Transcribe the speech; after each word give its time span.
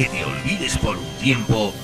que 0.00 0.08
te 0.08 0.24
olvides 0.24 0.78
por 0.78 0.96
un 0.96 1.18
tiempo 1.18 1.74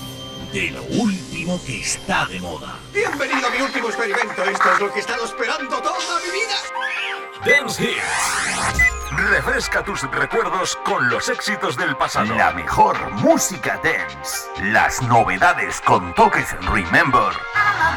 de 0.50 0.70
lo 0.70 0.82
último 0.84 1.60
que 1.66 1.82
está 1.82 2.24
de 2.24 2.40
moda. 2.40 2.78
Bienvenido 2.90 3.46
a 3.46 3.50
mi 3.50 3.60
último 3.60 3.88
experimento. 3.88 4.42
Esto 4.42 4.72
es 4.72 4.80
lo 4.80 4.90
que 4.90 4.96
he 4.96 5.02
estado 5.02 5.26
esperando 5.26 5.76
toda 5.82 6.20
mi 6.24 6.30
vida. 6.30 7.58
Dance 7.58 7.84
Hits. 7.84 9.12
Refresca 9.30 9.84
tus 9.84 10.00
recuerdos 10.10 10.76
con 10.76 11.10
los 11.10 11.28
éxitos 11.28 11.76
del 11.76 11.94
pasado. 11.98 12.34
La 12.36 12.52
mejor 12.52 12.96
música 13.16 13.78
dance. 13.84 14.48
Las 14.62 15.02
novedades 15.02 15.82
con 15.82 16.14
toques 16.14 16.56
Remember. 16.70 17.34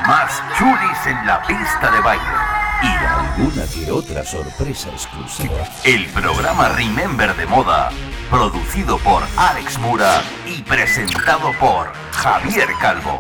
Más 0.06 0.44
chulis 0.58 1.06
en 1.06 1.26
la 1.26 1.42
pista 1.44 1.92
de 1.92 2.02
baile 2.02 2.59
y 2.82 2.88
alguna 2.88 3.66
que 3.74 3.92
otra 3.92 4.24
sorpresa 4.24 4.90
exclusiva. 4.90 5.64
El 5.84 6.06
programa 6.08 6.70
Remember 6.70 7.36
de 7.36 7.46
Moda, 7.46 7.90
producido 8.30 8.98
por 9.00 9.24
Alex 9.38 9.78
Mura 9.80 10.22
y 10.46 10.62
presentado 10.64 11.52
por 11.60 11.92
Javier 12.14 12.70
Calvo. 12.80 13.18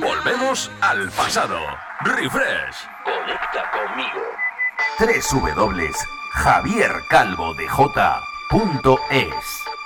Volvemos 0.00 0.70
al 0.80 1.10
pasado. 1.10 1.58
Refresh. 2.00 2.76
Conecta 3.04 3.70
conmigo. 3.70 4.20
3 4.98 5.28
W 5.30 5.90
Javier 6.32 6.92
Calvo 7.08 7.54
de 7.54 7.68
J.es 7.68 9.22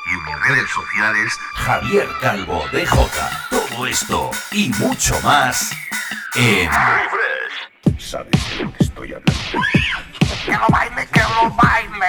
y 0.07 0.11
en 0.15 0.25
mis 0.25 0.41
redes 0.47 0.71
sociales 0.71 1.39
Javier 1.55 2.09
Calvo 2.21 2.65
DJ. 2.73 2.89
Todo 3.51 3.87
esto 3.87 4.31
y 4.53 4.71
mucho 4.79 5.21
más 5.23 5.73
en 6.37 6.71
Refresh 6.71 7.46
sabes 7.99 8.31
de 8.59 8.65
lo 8.65 8.73
que 8.73 8.85
estoy 8.85 9.13
hablando. 9.13 9.33
Que 10.45 10.53
lo 10.53 10.67
baile, 10.69 11.09
que 11.13 11.21
lo 11.21 11.51
baile, 11.51 12.07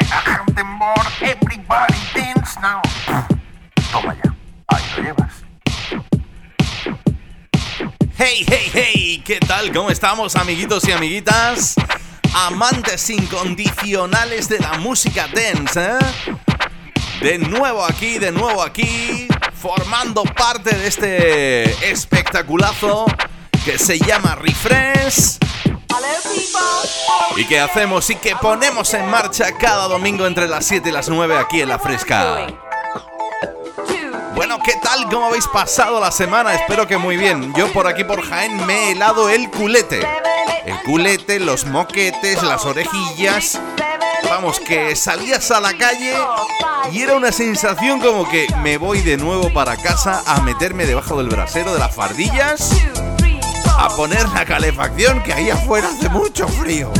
temor, 0.55 0.95
everybody 1.21 1.97
dance 2.13 2.59
now. 2.61 2.81
Toma 3.91 4.15
ya, 4.23 4.33
ahí 4.67 4.83
lo 4.95 5.03
llevas. 5.03 5.33
Hey, 8.17 8.45
hey, 8.47 8.71
hey, 8.73 9.23
¿qué 9.25 9.39
tal? 9.39 9.71
¿Cómo 9.71 9.89
estamos, 9.89 10.35
amiguitos 10.35 10.87
y 10.87 10.91
amiguitas? 10.91 11.75
Amantes 12.33 13.09
incondicionales 13.09 14.49
de 14.49 14.59
la 14.59 14.73
música 14.79 15.27
dance, 15.27 15.79
¿eh? 15.79 15.97
De 17.21 17.39
nuevo 17.39 17.83
aquí, 17.83 18.19
de 18.19 18.31
nuevo 18.31 18.61
aquí, 18.61 19.27
formando 19.59 20.23
parte 20.23 20.75
de 20.75 20.87
este 20.87 21.91
espectaculazo 21.91 23.05
que 23.65 23.79
se 23.79 23.97
llama 23.97 24.35
Refresh 24.35 25.37
¿Y 27.35 27.45
qué 27.45 27.59
hacemos? 27.59 28.09
Y 28.09 28.15
que 28.15 28.35
ponemos 28.35 28.93
en 28.93 29.09
marcha 29.09 29.51
cada 29.57 29.87
domingo 29.87 30.25
entre 30.25 30.47
las 30.47 30.65
7 30.65 30.89
y 30.89 30.91
las 30.91 31.09
9 31.09 31.37
aquí 31.37 31.61
en 31.61 31.69
La 31.69 31.79
Fresca. 31.79 32.47
Bueno, 34.35 34.59
¿qué 34.63 34.73
tal? 34.81 35.07
¿Cómo 35.09 35.27
habéis 35.27 35.47
pasado 35.47 35.99
la 35.99 36.11
semana? 36.11 36.53
Espero 36.53 36.87
que 36.87 36.97
muy 36.97 37.17
bien. 37.17 37.53
Yo 37.55 37.71
por 37.73 37.87
aquí 37.87 38.03
por 38.03 38.21
Jaén 38.21 38.65
me 38.65 38.73
he 38.73 38.91
helado 38.91 39.29
el 39.29 39.49
culete. 39.49 40.01
El 40.65 40.79
culete, 40.83 41.39
los 41.39 41.65
moquetes, 41.65 42.43
las 42.43 42.65
orejillas. 42.65 43.59
Vamos, 44.29 44.59
que 44.59 44.95
salías 44.95 45.51
a 45.51 45.59
la 45.59 45.77
calle 45.77 46.13
y 46.91 47.01
era 47.01 47.15
una 47.15 47.31
sensación 47.31 47.99
como 47.99 48.27
que 48.29 48.47
me 48.61 48.77
voy 48.77 49.01
de 49.01 49.17
nuevo 49.17 49.51
para 49.53 49.77
casa 49.77 50.23
a 50.25 50.41
meterme 50.41 50.85
debajo 50.85 51.17
del 51.17 51.29
brasero 51.29 51.73
de 51.73 51.79
las 51.79 51.95
fardillas 51.95 52.73
a 53.77 53.89
poner 53.89 54.27
la 54.29 54.43
calefacción 54.43 55.21
que 55.21 55.33
ahí 55.33 55.49
afuera 55.49 55.87
hace 55.87 56.09
mucho 56.09 56.47
frío. 56.47 56.91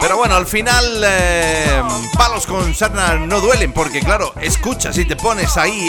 Pero 0.00 0.16
bueno, 0.16 0.34
al 0.34 0.46
final 0.46 0.84
eh, 1.04 1.82
palos 2.16 2.46
con 2.46 2.74
sarna 2.74 3.14
no 3.14 3.40
duelen 3.40 3.72
porque 3.72 4.00
claro, 4.00 4.32
escuchas 4.40 4.96
y 4.98 5.04
te 5.04 5.16
pones 5.16 5.56
ahí 5.56 5.88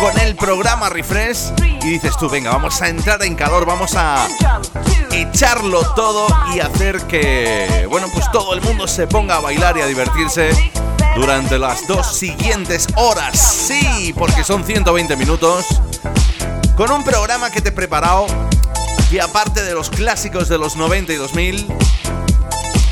con 0.00 0.18
el 0.20 0.34
programa 0.36 0.88
Refresh 0.88 1.52
y 1.82 1.90
dices 1.90 2.16
tú, 2.16 2.28
venga, 2.28 2.50
vamos 2.50 2.80
a 2.80 2.88
entrar 2.88 3.22
en 3.22 3.34
calor, 3.34 3.66
vamos 3.66 3.94
a 3.96 4.26
echarlo 5.12 5.82
todo 5.94 6.26
y 6.54 6.60
hacer 6.60 7.02
que, 7.02 7.86
bueno, 7.88 8.08
pues 8.12 8.30
todo 8.32 8.54
el 8.54 8.60
mundo 8.62 8.86
se 8.86 9.06
ponga 9.06 9.36
a 9.36 9.40
bailar 9.40 9.76
y 9.76 9.80
a 9.80 9.86
divertirse 9.86 10.50
durante 11.16 11.58
las 11.58 11.86
dos 11.86 12.06
siguientes 12.16 12.86
horas. 12.96 13.38
Sí, 13.38 14.14
porque 14.16 14.44
son 14.44 14.64
120 14.64 15.16
minutos 15.16 15.66
con 16.80 16.92
un 16.92 17.04
programa 17.04 17.50
que 17.50 17.60
te 17.60 17.68
he 17.68 17.72
preparado 17.72 18.26
y 19.10 19.18
aparte 19.18 19.62
de 19.62 19.74
los 19.74 19.90
clásicos 19.90 20.48
de 20.48 20.56
los 20.56 20.76
90 20.76 21.12
y 21.12 21.16
2000, 21.16 21.66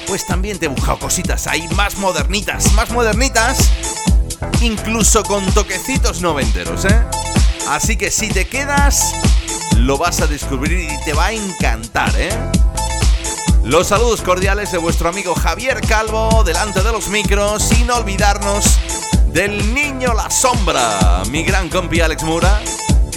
pues 0.06 0.26
también 0.26 0.58
te 0.58 0.66
he 0.66 0.68
buscado 0.68 0.98
cositas 0.98 1.46
ahí 1.46 1.66
más 1.68 1.96
modernitas, 1.96 2.70
más 2.74 2.90
modernitas, 2.90 3.56
incluso 4.60 5.22
con 5.22 5.42
toquecitos 5.54 6.20
noventeros, 6.20 6.84
¿eh? 6.84 7.02
Así 7.70 7.96
que 7.96 8.10
si 8.10 8.28
te 8.28 8.46
quedas, 8.46 9.14
lo 9.78 9.96
vas 9.96 10.20
a 10.20 10.26
descubrir 10.26 10.90
y 10.92 11.04
te 11.06 11.14
va 11.14 11.28
a 11.28 11.32
encantar, 11.32 12.12
¿eh? 12.18 12.28
Los 13.64 13.86
saludos 13.86 14.20
cordiales 14.20 14.70
de 14.70 14.76
vuestro 14.76 15.08
amigo 15.08 15.34
Javier 15.34 15.80
Calvo, 15.80 16.44
delante 16.44 16.82
de 16.82 16.92
los 16.92 17.08
micros, 17.08 17.62
sin 17.62 17.90
olvidarnos 17.90 18.66
del 19.28 19.72
niño 19.72 20.12
La 20.12 20.30
Sombra, 20.30 21.22
mi 21.30 21.42
gran 21.42 21.70
compi 21.70 22.02
Alex 22.02 22.22
Mura 22.22 22.60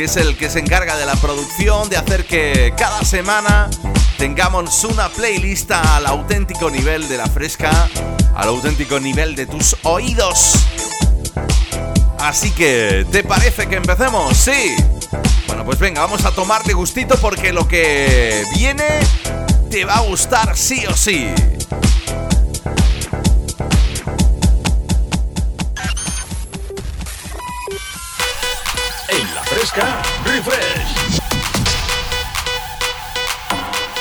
que 0.01 0.05
es 0.05 0.17
el 0.17 0.35
que 0.35 0.49
se 0.49 0.57
encarga 0.57 0.97
de 0.97 1.05
la 1.05 1.15
producción, 1.17 1.87
de 1.87 1.95
hacer 1.95 2.25
que 2.25 2.73
cada 2.75 3.05
semana 3.05 3.69
tengamos 4.17 4.83
una 4.83 5.09
playlist 5.09 5.69
al 5.69 6.07
auténtico 6.07 6.71
nivel 6.71 7.07
de 7.07 7.17
la 7.17 7.27
fresca, 7.27 7.69
al 8.33 8.47
auténtico 8.47 8.99
nivel 8.99 9.35
de 9.35 9.45
tus 9.45 9.75
oídos. 9.83 10.55
Así 12.17 12.49
que, 12.49 13.05
¿te 13.11 13.23
parece 13.23 13.67
que 13.67 13.75
empecemos? 13.75 14.35
Sí. 14.35 14.75
Bueno, 15.45 15.65
pues 15.65 15.77
venga, 15.77 16.01
vamos 16.01 16.25
a 16.25 16.31
tomarte 16.31 16.73
gustito 16.73 17.15
porque 17.17 17.53
lo 17.53 17.67
que 17.67 18.43
viene 18.55 19.01
te 19.69 19.85
va 19.85 19.97
a 19.97 20.01
gustar 20.01 20.57
sí 20.57 20.83
o 20.87 20.97
sí. 20.97 21.27
Refresh. 29.73 31.21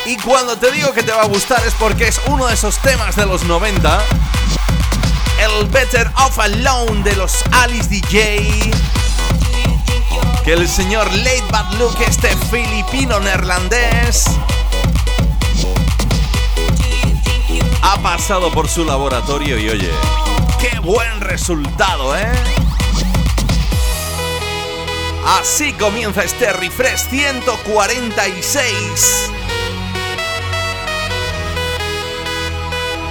Y 0.04 0.16
cuando 0.16 0.56
te 0.58 0.72
digo 0.72 0.92
que 0.92 1.04
te 1.04 1.12
va 1.12 1.22
a 1.22 1.26
gustar 1.26 1.64
es 1.64 1.74
porque 1.74 2.08
es 2.08 2.20
uno 2.26 2.48
de 2.48 2.54
esos 2.54 2.78
temas 2.78 3.14
de 3.14 3.24
los 3.24 3.44
90. 3.44 4.02
El 5.38 5.68
Better 5.68 6.10
Off 6.16 6.40
Alone 6.40 7.04
de 7.04 7.14
los 7.14 7.44
Alice 7.52 7.88
DJ. 7.88 8.72
Que 10.44 10.54
el 10.54 10.68
señor 10.68 11.06
Late 11.14 11.44
Bad 11.52 11.74
Luke, 11.74 12.04
este 12.04 12.36
filipino 12.50 13.20
neerlandés, 13.20 14.24
ha 17.82 17.96
pasado 17.98 18.50
por 18.50 18.68
su 18.68 18.84
laboratorio 18.84 19.56
y 19.56 19.68
oye, 19.68 19.90
qué 20.58 20.80
buen 20.80 21.20
resultado, 21.20 22.16
¿eh? 22.18 22.32
Así 25.38 25.72
comienza 25.74 26.24
este 26.24 26.52
refresh 26.52 27.08
146. 27.08 29.30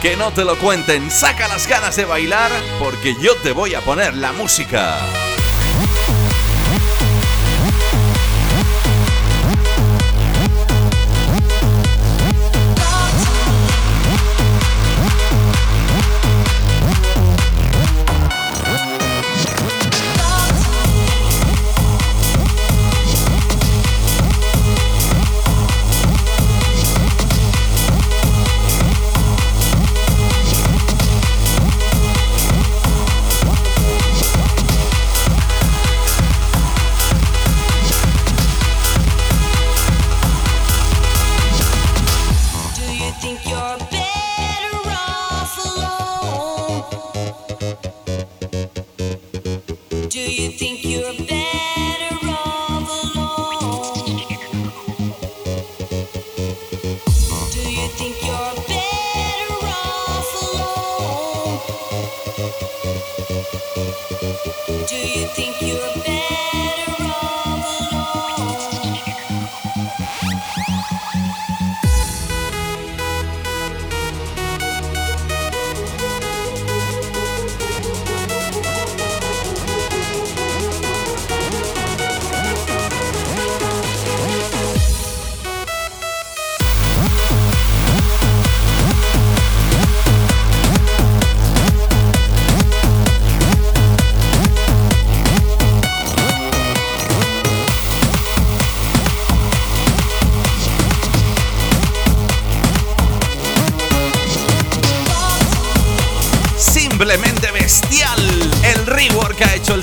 Que 0.02 0.18
no 0.18 0.34
te 0.34 0.44
lo 0.44 0.58
cuenten, 0.58 1.10
saca 1.12 1.48
las 1.48 1.66
ganas 1.66 1.96
de 1.96 2.04
bailar 2.04 2.52
porque 2.78 3.16
yo 3.22 3.38
te 3.38 3.54
voy 3.54 3.74
a 3.74 3.80
poner 3.80 4.18
la 4.18 4.34
música. 4.34 5.00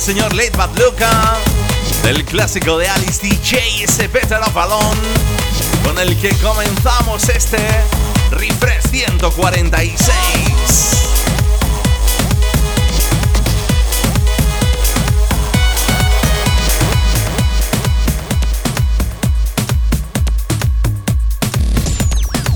Señor 0.07 0.33
Late 0.35 0.57
Bad 0.57 0.71
Luca 0.79 1.11
del 2.05 2.25
clásico 2.25 2.79
de 2.79 2.87
Alice 2.89 3.27
DJ, 3.27 3.83
ese 3.83 4.05
of 4.05 4.57
Alone, 4.57 5.01
con 5.83 5.99
el 5.99 6.17
que 6.21 6.31
comenzamos 6.37 7.29
este 7.29 7.59
Refresh 8.31 8.87
146. 8.89 10.07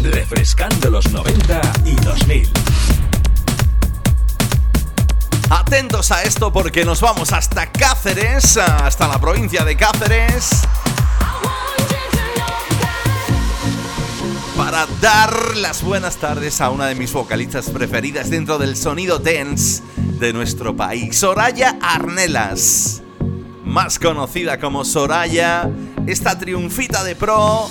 Refrescando 0.02 0.90
los 0.90 1.10
90 1.10 1.29
porque 6.48 6.86
nos 6.86 7.02
vamos 7.02 7.34
hasta 7.34 7.70
Cáceres, 7.70 8.56
hasta 8.56 9.06
la 9.06 9.20
provincia 9.20 9.62
de 9.62 9.76
Cáceres. 9.76 10.62
Para 14.56 14.86
dar 15.02 15.56
las 15.56 15.82
buenas 15.82 16.16
tardes 16.16 16.62
a 16.62 16.70
una 16.70 16.86
de 16.86 16.94
mis 16.94 17.12
vocalistas 17.12 17.68
preferidas 17.68 18.30
dentro 18.30 18.56
del 18.56 18.74
sonido 18.76 19.18
dance 19.18 19.82
de 20.18 20.32
nuestro 20.32 20.74
país, 20.74 21.18
Soraya 21.18 21.76
Arnelas. 21.82 23.02
Más 23.62 23.98
conocida 23.98 24.58
como 24.58 24.86
Soraya, 24.86 25.70
esta 26.06 26.38
triunfita 26.38 27.04
de 27.04 27.16
pro 27.16 27.68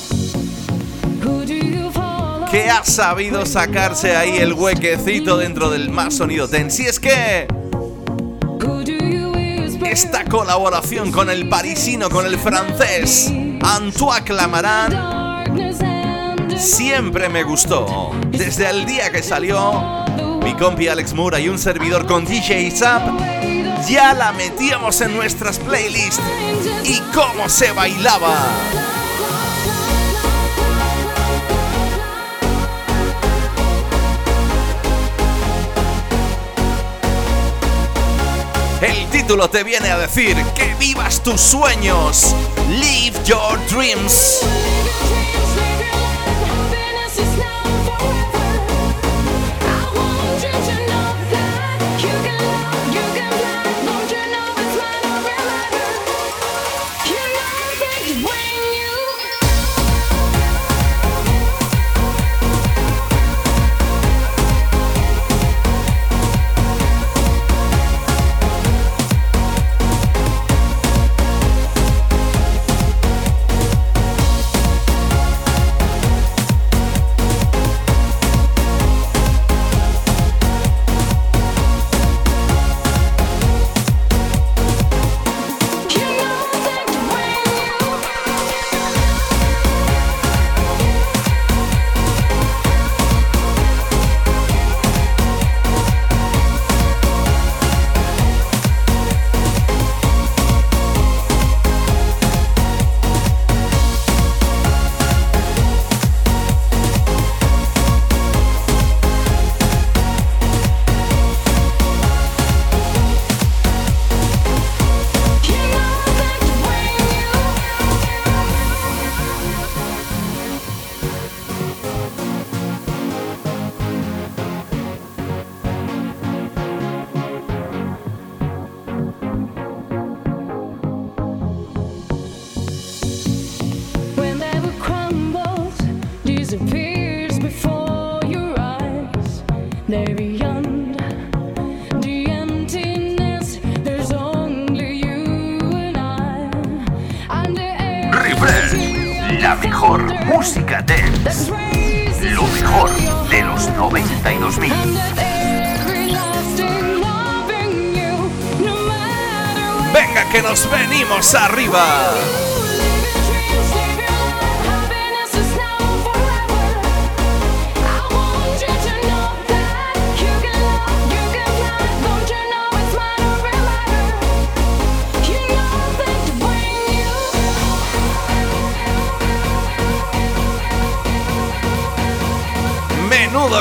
que 2.51 2.69
ha 2.69 2.83
sabido 2.83 3.45
sacarse 3.48 4.16
ahí 4.16 4.38
el 4.38 4.54
huequecito 4.54 5.38
dentro 5.38 5.71
del 5.71 5.89
más 5.89 6.16
sonido 6.16 6.48
dance. 6.48 6.83
Y 6.83 6.86
es 6.86 7.00
que 7.00 7.48
esta 10.04 10.24
colaboración 10.24 11.12
con 11.12 11.30
el 11.30 11.50
parisino, 11.50 12.10
con 12.10 12.25
el 12.25 12.40
francés 12.40 13.30
Antoine 13.62 14.24
Clamaran, 14.24 14.94
siempre 16.57 17.28
me 17.28 17.44
gustó. 17.44 18.12
Desde 18.30 18.69
el 18.69 18.86
día 18.86 19.12
que 19.12 19.22
salió, 19.22 20.06
mi 20.42 20.54
compi 20.54 20.88
Alex 20.88 21.13
Mura 21.13 21.42
y 21.42 21.50
un 21.50 21.60
servidor 21.60 22.06
con 22.06 22.24
DJ 22.24 22.72
Zap, 22.72 23.01
ya 23.90 24.13
la 24.13 24.31
metíamos 24.31 25.01
en 25.01 25.18
nuestras 25.18 25.60
playlists. 25.60 26.22
¿Y 26.86 26.98
cómo 27.13 27.50
se 27.50 27.74
bailaba? 27.74 28.38
Título 39.30 39.48
te 39.48 39.64
viene 39.64 39.92
a 39.92 39.98
decir 40.00 40.36
que 40.56 40.74
vivas 40.80 41.22
tus 41.22 41.40
sueños. 41.40 42.36
Live 42.68 43.14
your 43.26 43.60
dreams. 43.70 44.40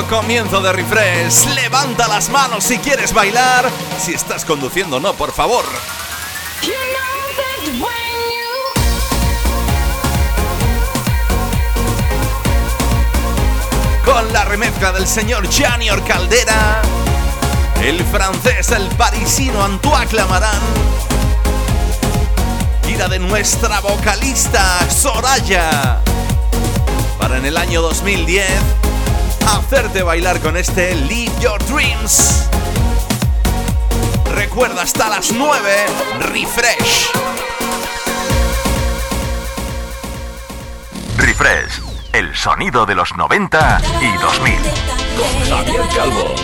Comienzo 0.09 0.61
de 0.61 0.73
refresh. 0.73 1.47
Levanta 1.55 2.07
las 2.07 2.29
manos 2.29 2.63
si 2.63 2.77
quieres 2.77 3.13
bailar. 3.13 3.69
Si 3.99 4.13
estás 4.13 4.45
conduciendo, 4.45 4.99
no, 4.99 5.13
por 5.13 5.31
favor. 5.31 5.65
Con 14.11 14.33
la 14.33 14.43
remezcla 14.43 14.91
del 14.91 15.05
señor 15.05 15.47
Janior 15.51 16.03
Caldera. 16.03 16.81
el 17.83 18.03
francés, 18.05 18.71
el 18.71 18.87
parisino 18.95 19.63
Antoine 19.63 20.07
Clamaran, 20.07 20.59
gira 22.87 23.07
de 23.07 23.19
nuestra 23.19 23.79
vocalista 23.81 24.79
Soraya, 24.89 26.01
para 27.19 27.37
en 27.37 27.45
el 27.45 27.55
año 27.55 27.83
2010 27.83 28.49
hacerte 29.47 30.01
bailar 30.01 30.39
con 30.39 30.57
este 30.57 30.95
Live 30.95 31.33
Your 31.39 31.63
Dreams. 31.67 32.45
Recuerda 34.33 34.81
hasta 34.81 35.07
las 35.09 35.31
9, 35.31 35.85
refresh. 36.19 37.11
Refresh, 37.11 37.28
sonido 42.39 42.85
de 42.85 42.95
los 42.95 43.17
90 43.17 43.81
y 43.99 44.17
2000. 44.17 44.61
Con 45.17 45.49
Javier 45.49 45.81
Calvo. 45.93 46.35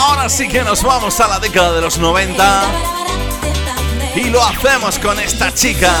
Ahora 0.00 0.28
sí 0.28 0.48
que 0.48 0.62
nos 0.64 0.82
vamos 0.82 1.20
a 1.20 1.28
la 1.28 1.38
década 1.38 1.74
de 1.74 1.82
los 1.82 1.98
90 1.98 2.62
y 4.16 4.30
lo 4.30 4.42
hacemos 4.42 4.98
con 4.98 5.20
esta 5.20 5.54
chica. 5.54 5.92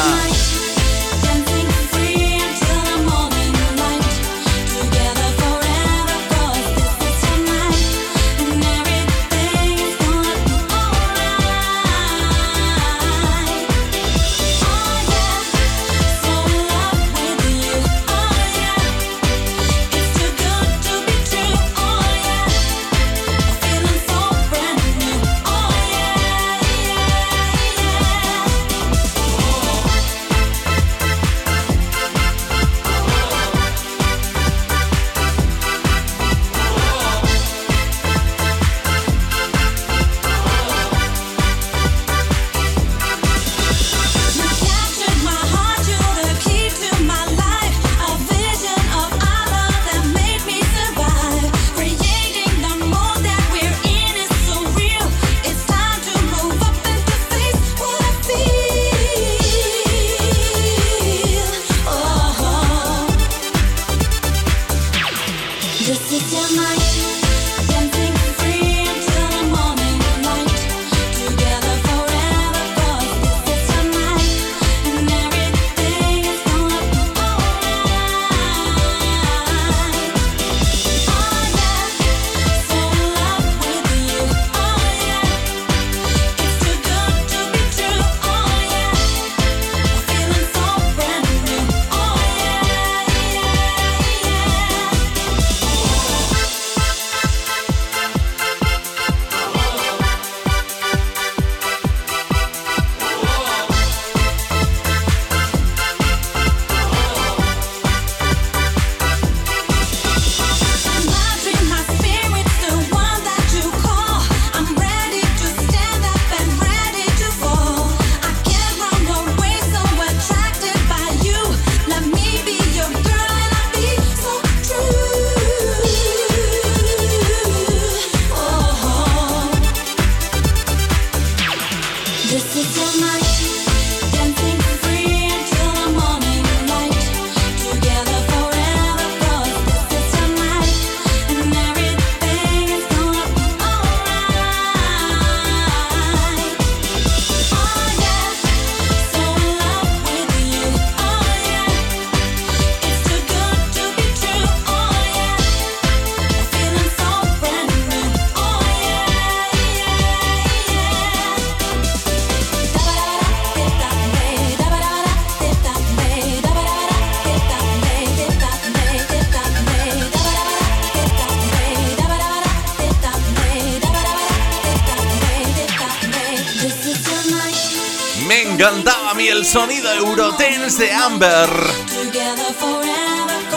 Eurodance 180.70 180.84
de 180.84 180.92
Amber. 180.92 181.50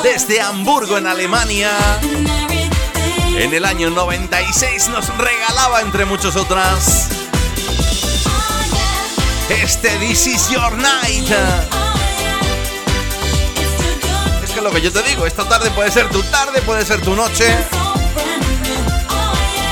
Desde 0.01 0.41
Hamburgo, 0.41 0.97
en 0.97 1.05
Alemania. 1.05 1.71
En 3.37 3.53
el 3.53 3.65
año 3.65 3.89
96 3.89 4.87
nos 4.89 5.07
regalaba, 5.17 5.81
entre 5.81 6.05
muchas 6.05 6.35
otras, 6.35 7.09
este 9.49 9.89
This 9.97 10.27
Is 10.27 10.49
Your 10.49 10.75
Night. 10.77 11.31
Es 14.43 14.51
que 14.51 14.61
lo 14.61 14.71
que 14.71 14.81
yo 14.81 14.91
te 14.91 15.03
digo, 15.03 15.25
esta 15.25 15.47
tarde 15.47 15.69
puede 15.71 15.91
ser 15.91 16.09
tu 16.09 16.23
tarde, 16.23 16.61
puede 16.61 16.85
ser 16.85 17.01
tu 17.01 17.15
noche. 17.15 17.45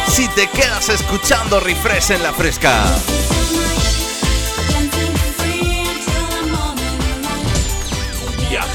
Si 0.08 0.28
te 0.30 0.48
quedas 0.48 0.90
escuchando 0.90 1.60
Refresh 1.60 2.12
en 2.12 2.24
la 2.24 2.34
fresca. 2.34 2.84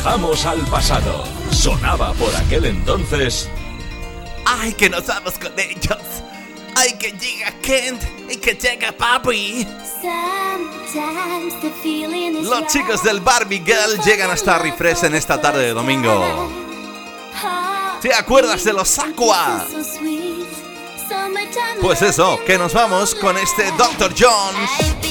Vamos 0.07 0.47
al 0.47 0.61
pasado. 0.67 1.25
Sonaba 1.51 2.13
por 2.13 2.33
aquel 2.37 2.67
entonces. 2.67 3.51
¡Ay, 4.45 4.73
que 4.73 4.89
nos 4.89 5.05
vamos 5.05 5.35
con 5.37 5.53
ellos! 5.59 5.99
¡Ay, 6.77 6.93
que 6.93 7.11
llega 7.11 7.51
Kent! 7.61 8.01
¡Y 8.31 8.37
que 8.37 8.55
llega 8.55 8.93
Papi! 8.93 9.67
Los 12.41 12.67
chicos 12.69 13.03
del 13.03 13.19
Barbie 13.19 13.65
Girl 13.67 14.01
llegan 14.05 14.31
hasta 14.31 14.59
Refresh 14.59 15.03
en 15.03 15.17
esta 15.17 15.41
tarde 15.41 15.67
de 15.67 15.73
domingo. 15.73 16.53
¿Te 18.01 18.15
acuerdas 18.15 18.63
de 18.63 18.75
los 18.75 18.97
Aqua? 19.01 19.67
Pues 21.81 22.03
eso, 22.03 22.39
que 22.47 22.57
nos 22.57 22.73
vamos 22.73 23.13
con 23.17 23.37
este 23.37 23.73
Dr. 23.73 24.15
Jones. 24.17 25.06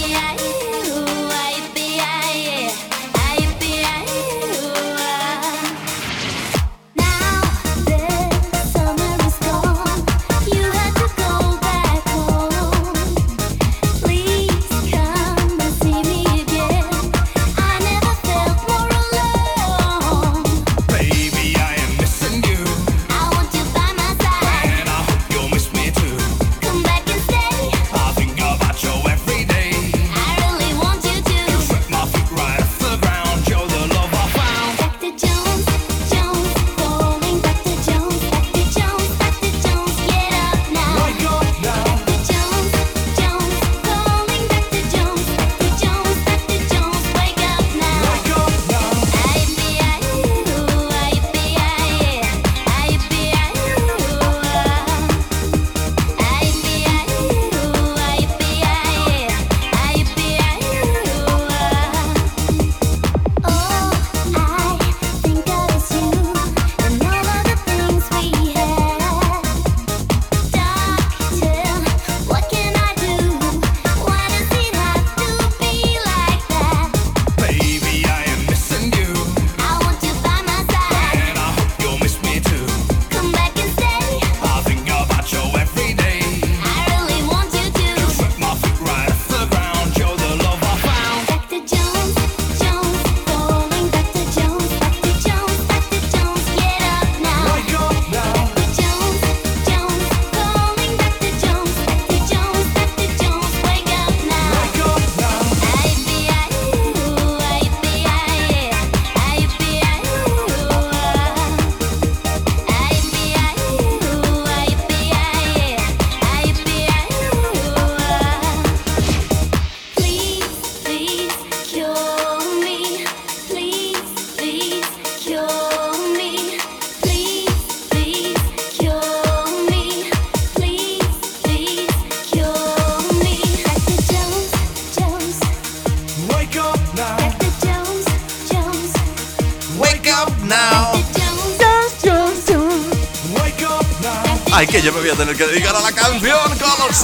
Ay, 144.58 144.68
que 144.68 144.82
yo 144.82 144.94
me 144.94 145.02
voy 145.02 145.10
a 145.10 145.16
tener 145.16 145.36
que 145.36 145.46
dedicar 145.48 145.76
a 145.76 145.82
la 145.82 145.92
canción 145.92 146.40
con 146.48 146.88
los. 146.88 147.04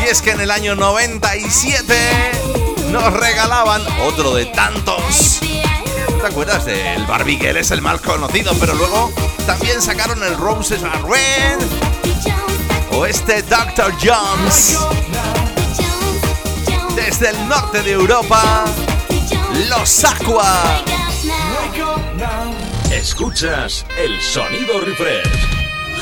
Y 0.00 0.08
es 0.08 0.22
que 0.22 0.30
en 0.30 0.40
el 0.40 0.52
año 0.52 0.76
97 0.76 1.98
nos 2.92 3.12
regalaban 3.12 3.82
otro 4.02 4.36
de 4.36 4.46
tantos. 4.46 5.40
¿Te 6.20 6.26
acuerdas 6.28 6.64
del 6.64 7.04
Barbie 7.06 7.38
Girl? 7.38 7.56
Es 7.56 7.72
el 7.72 7.82
más 7.82 8.00
conocido, 8.00 8.54
pero 8.60 8.74
luego 8.74 9.12
también 9.48 9.82
sacaron 9.82 10.22
el 10.22 10.36
Roses 10.36 10.84
Are 10.84 11.58
o 12.92 13.04
este 13.04 13.42
Dr. 13.42 13.92
Jones. 14.00 14.78
Desde 16.94 17.30
el 17.30 17.48
norte 17.48 17.82
de 17.82 17.90
Europa, 17.90 18.64
los 19.68 20.04
Aqua. 20.04 20.82
Escuchas 22.90 23.86
el 23.96 24.20
sonido 24.20 24.80
refresh. 24.80 25.28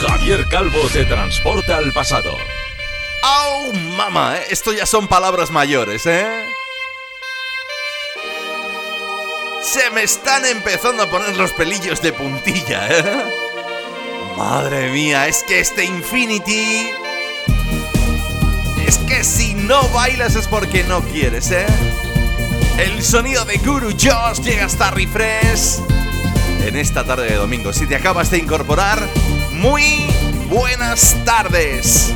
Javier 0.00 0.48
Calvo 0.48 0.80
te 0.92 1.04
transporta 1.04 1.76
al 1.76 1.92
pasado. 1.92 2.36
¡Oh, 3.22 3.72
mamá! 3.96 4.36
¿eh? 4.38 4.46
Esto 4.50 4.72
ya 4.72 4.86
son 4.86 5.06
palabras 5.06 5.50
mayores, 5.50 6.06
¿eh? 6.06 6.46
Se 9.62 9.90
me 9.90 10.02
están 10.02 10.44
empezando 10.44 11.04
a 11.04 11.10
poner 11.10 11.36
los 11.36 11.52
pelillos 11.52 12.02
de 12.02 12.12
puntilla, 12.12 12.88
¿eh? 12.90 13.24
Madre 14.36 14.90
mía, 14.90 15.28
es 15.28 15.44
que 15.44 15.60
este 15.60 15.84
Infinity... 15.84 16.90
Es 18.86 18.98
que 18.98 19.22
si 19.22 19.54
no 19.54 19.88
bailas 19.90 20.34
es 20.36 20.48
porque 20.48 20.82
no 20.84 21.00
quieres, 21.02 21.50
¿eh? 21.50 21.66
El 22.78 23.02
sonido 23.02 23.44
de 23.44 23.58
Guru 23.58 23.90
Josh 23.90 24.40
llega 24.42 24.64
hasta 24.64 24.90
Refresh 24.90 25.80
en 26.64 26.76
esta 26.76 27.04
tarde 27.04 27.28
de 27.28 27.36
domingo. 27.36 27.72
Si 27.72 27.86
te 27.86 27.96
acabas 27.96 28.30
de 28.30 28.38
incorporar, 28.38 28.98
muy 29.52 30.06
buenas 30.48 31.16
tardes. 31.24 32.12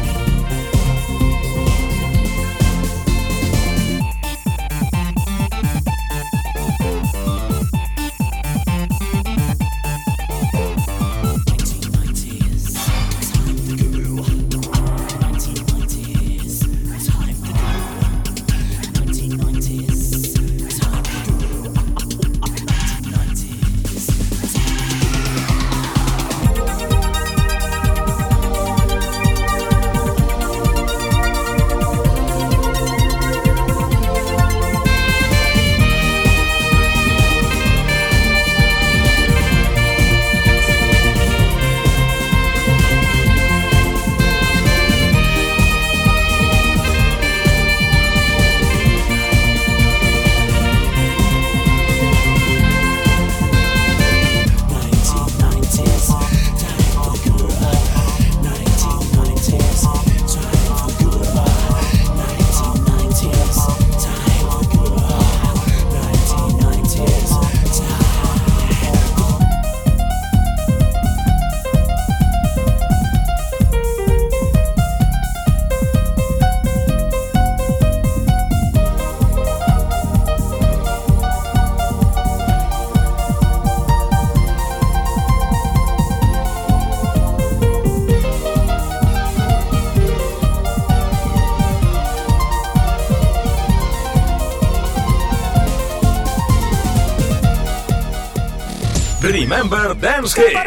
Remember 99.49 99.95
Dance 99.95 100.35
Hits. 100.35 100.59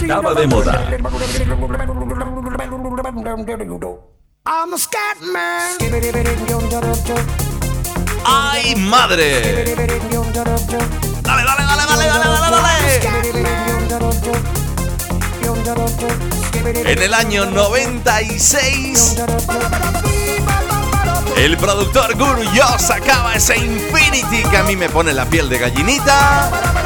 Estaba 0.00 0.32
de 0.32 0.46
moda. 0.46 0.88
¡Ay, 8.24 8.76
madre! 8.76 9.64
¡Dale, 11.20 11.44
dale, 11.44 11.64
dale, 11.66 11.82
dale, 11.86 12.06
dale, 12.06 12.50
dale! 12.50 13.00
En 16.90 17.02
el 17.02 17.12
año 17.12 17.44
96, 17.44 19.16
el 21.36 21.58
productor 21.58 22.16
Guru 22.16 22.42
Yo 22.54 22.78
sacaba 22.78 23.34
ese 23.34 23.58
Infinity 23.58 24.42
que 24.44 24.56
a 24.56 24.62
mí 24.62 24.76
me 24.76 24.88
pone 24.88 25.12
la 25.12 25.26
piel 25.26 25.50
de 25.50 25.58
gallinita. 25.58 26.85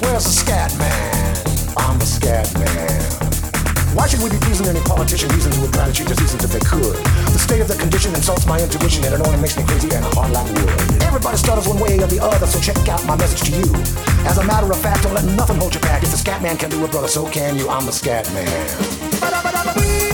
Where's 0.00 0.24
the 0.24 0.34
scat 0.34 0.76
man? 0.78 1.36
I'm 1.76 1.98
the 1.98 2.06
scat 2.06 2.52
man. 2.58 3.34
Why 3.94 4.08
should 4.08 4.22
we 4.22 4.30
be 4.30 4.38
pleasing 4.38 4.66
any 4.66 4.80
politician 4.80 5.28
reasons 5.30 5.56
would 5.58 5.72
try 5.72 5.86
to 5.86 5.92
cheat 5.92 6.08
the 6.08 6.16
seasons 6.16 6.42
if 6.42 6.50
they 6.50 6.58
could? 6.58 6.98
The 7.30 7.38
state 7.38 7.60
of 7.60 7.68
the 7.68 7.76
condition 7.76 8.14
insults 8.14 8.44
my 8.46 8.60
intuition 8.60 9.04
and 9.04 9.14
it 9.14 9.20
only 9.24 9.38
makes 9.38 9.56
me 9.56 9.62
crazy 9.62 9.88
and 9.94 10.04
hard 10.14 10.32
like 10.32 10.50
wood. 10.50 11.02
Everybody 11.02 11.36
stutters 11.36 11.68
one 11.68 11.78
way 11.78 11.98
or 11.98 12.08
the 12.08 12.18
other, 12.18 12.46
so 12.46 12.58
check 12.58 12.76
out 12.88 13.06
my 13.06 13.16
message 13.16 13.48
to 13.50 13.56
you. 13.56 13.70
As 14.26 14.38
a 14.38 14.44
matter 14.44 14.66
of 14.70 14.80
fact, 14.82 15.04
don't 15.04 15.14
let 15.14 15.24
nothing 15.24 15.56
hold 15.56 15.74
you 15.74 15.80
back. 15.80 16.02
If 16.02 16.10
the 16.10 16.18
scat 16.18 16.42
man 16.42 16.56
can 16.56 16.70
do 16.70 16.84
it, 16.84 16.90
brother, 16.90 17.08
so 17.08 17.28
can 17.30 17.56
you. 17.56 17.68
I'm 17.68 17.86
the 17.86 17.92
scat 17.92 18.26
man. 18.34 20.13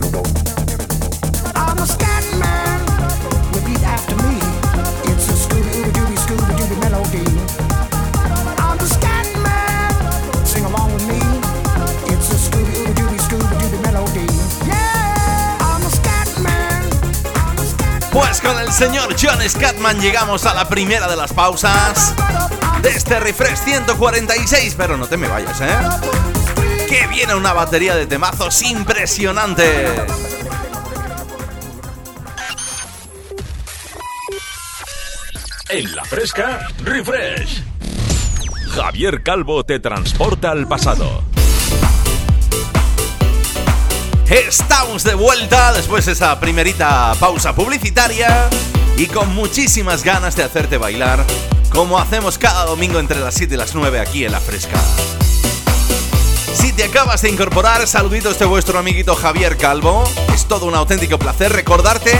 Pues 18.11 18.41
con 18.41 18.59
el 18.59 18.71
señor 18.71 19.15
John 19.19 19.39
Scatman 19.47 20.01
llegamos 20.01 20.45
a 20.45 20.53
la 20.53 20.67
primera 20.67 21.07
de 21.07 21.15
las 21.15 21.31
pausas 21.31 22.13
de 22.81 22.89
este 22.89 23.19
refresh 23.19 23.57
146, 23.59 24.75
pero 24.77 24.97
no 24.97 25.07
te 25.07 25.15
me 25.15 25.29
vayas, 25.29 25.61
¿eh? 25.61 25.77
Que 26.89 27.07
viene 27.07 27.35
una 27.35 27.53
batería 27.53 27.95
de 27.95 28.05
temazos 28.07 28.61
impresionante. 28.63 29.87
En 35.69 35.95
la 35.95 36.03
fresca, 36.03 36.67
refresh. 36.83 37.63
Javier 38.75 39.23
Calvo 39.23 39.63
te 39.63 39.79
transporta 39.79 40.51
al 40.51 40.67
pasado. 40.67 41.23
Estamos 44.31 45.03
de 45.03 45.13
vuelta 45.13 45.73
después 45.73 46.05
de 46.05 46.13
esa 46.13 46.39
primerita 46.39 47.13
pausa 47.19 47.53
publicitaria 47.53 48.49
y 48.95 49.07
con 49.07 49.35
muchísimas 49.35 50.05
ganas 50.05 50.37
de 50.37 50.43
hacerte 50.43 50.77
bailar, 50.77 51.25
como 51.69 51.99
hacemos 51.99 52.37
cada 52.37 52.63
domingo 52.63 52.99
entre 52.99 53.19
las 53.19 53.35
7 53.35 53.55
y 53.55 53.57
las 53.57 53.75
9 53.75 53.99
aquí 53.99 54.23
en 54.23 54.31
La 54.31 54.39
Fresca. 54.39 54.79
Si 56.53 56.71
te 56.71 56.85
acabas 56.85 57.23
de 57.23 57.29
incorporar, 57.29 57.85
saluditos 57.85 58.39
de 58.39 58.45
vuestro 58.45 58.79
amiguito 58.79 59.17
Javier 59.17 59.57
Calvo. 59.57 60.05
Es 60.33 60.47
todo 60.47 60.65
un 60.65 60.75
auténtico 60.75 61.19
placer 61.19 61.51
recordarte 61.51 62.17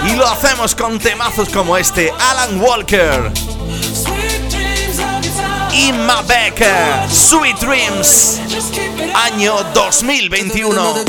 Y 0.06 0.16
lo 0.16 0.28
hacemos 0.28 0.76
con 0.76 1.00
temazos 1.00 1.50
como 1.50 1.76
este, 1.76 2.12
Alan 2.20 2.62
Walker. 2.62 3.47
Inma 5.74 6.22
Becker, 6.24 7.10
Sweet 7.10 7.60
Dreams, 7.60 8.40
año 9.14 9.56
2021. 9.74 11.06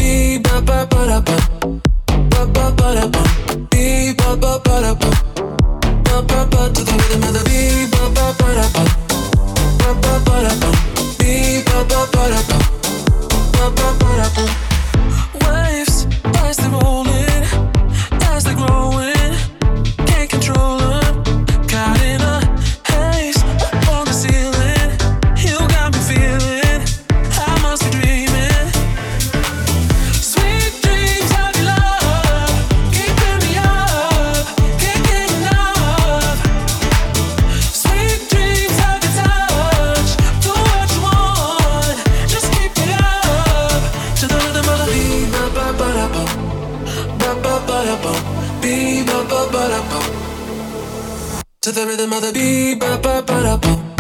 To 51.68 51.74
the 51.74 51.87
rhythm 51.87 52.14
of 52.14 52.22
the 52.22 52.33
beat, 52.33 52.81
ba 52.81 52.96
ba 52.96 53.20
ba 53.20 53.42
da 53.42 53.57
bum, 53.59 53.94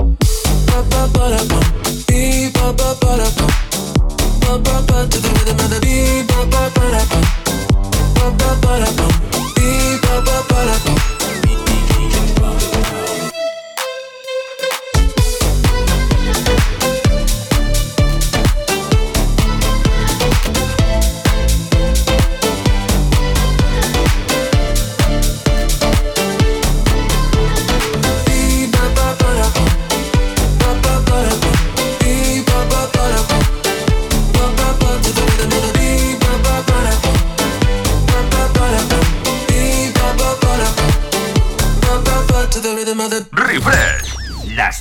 ba 0.68 0.78
ba 0.88 1.06
ba 1.12 1.28
da 1.28 1.44
bum, 1.50 1.64
beat, 2.08 2.50
ba 2.54 2.72
ba 2.72 2.96
ba 2.98 3.12
ba 3.20 4.58
ba 4.64 4.76
ba. 4.88 5.06
To 5.10 5.18
the 5.20 5.28
rhythm 5.36 5.60
of 5.60 5.68
the 5.68 5.78
beat, 5.84 6.26
ba 6.28 6.46
ba 6.48 6.62
ba 6.72 6.84
da 6.96 7.04
bum, 7.12 7.26
ba 8.16 8.26
ba 8.40 8.50
ba 8.62 8.72
da 8.80 8.90
bum, 8.96 9.12
beat, 9.54 10.00
ba 10.00 10.16
ba 10.24 10.36
ba 10.48 10.58
da 10.64 10.76
bum. 10.80 11.17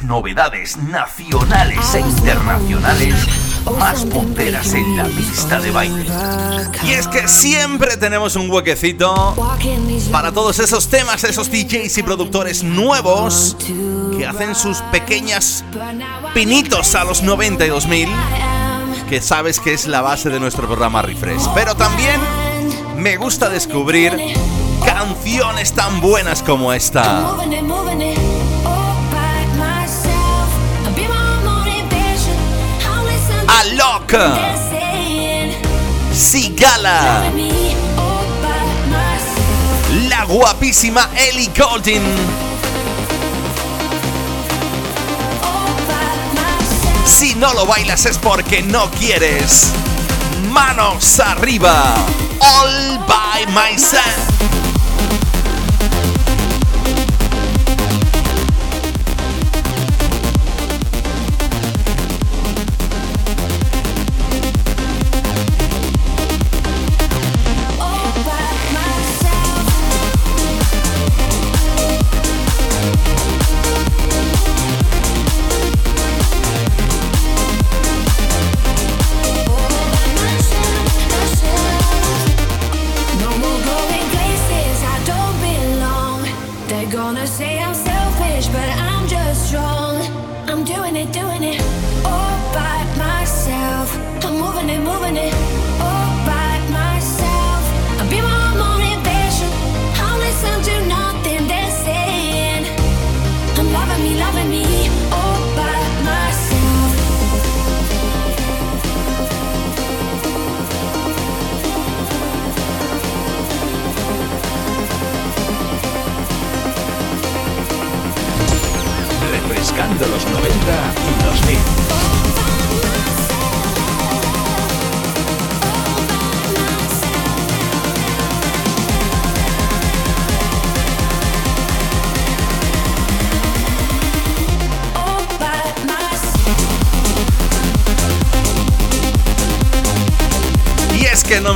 Novedades 0.04 0.78
nacionales 0.78 1.96
e 1.96 2.00
internacionales 2.00 3.16
más 3.78 4.06
punteras 4.06 4.74
en 4.74 4.96
la 4.96 5.06
pista 5.06 5.60
de 5.60 5.72
baile. 5.72 6.06
Y 6.84 6.92
es 6.92 7.08
que 7.08 7.28
siempre 7.28 7.98
tenemos 7.98 8.36
un 8.36 8.50
huequecito 8.50 9.36
para 10.12 10.32
todos 10.32 10.60
esos 10.60 10.88
temas, 10.88 11.24
esos 11.24 11.52
DJs 11.52 11.98
y 11.98 12.04
productores 12.04 12.64
nuevos 12.64 13.58
que 14.18 14.26
hacen 14.26 14.56
sus 14.56 14.78
pequeñas 14.92 15.64
pinitos 16.34 16.96
a 16.96 17.04
los 17.04 17.24
92.000, 17.24 18.10
que 19.10 19.22
sabes 19.22 19.60
que 19.60 19.74
es 19.74 19.88
la 19.88 20.02
base 20.02 20.30
de 20.30 20.40
nuestro 20.40 20.68
programa 20.68 21.02
Refresh. 21.02 21.48
Pero 21.54 21.76
también 21.76 22.22
me 22.98 23.18
gusta 23.18 23.50
descubrir 23.50 24.16
canciones 24.86 25.74
tan 25.74 26.00
buenas 26.00 26.44
como 26.44 26.72
esta. 26.74 27.36
Alok, 33.48 34.14
Sigala, 36.14 37.24
la 40.10 40.26
guapísima 40.26 41.10
Ellie 41.16 41.52
Goulding. 41.58 42.04
Si 47.06 47.34
no 47.36 47.54
lo 47.54 47.66
bailas 47.66 48.06
es 48.06 48.18
porque 48.18 48.62
no 48.62 48.92
quieres. 48.92 49.72
Manos 50.52 51.20
arriba. 51.20 51.96
All 52.40 53.00
by 53.08 53.46
myself. 53.54 54.67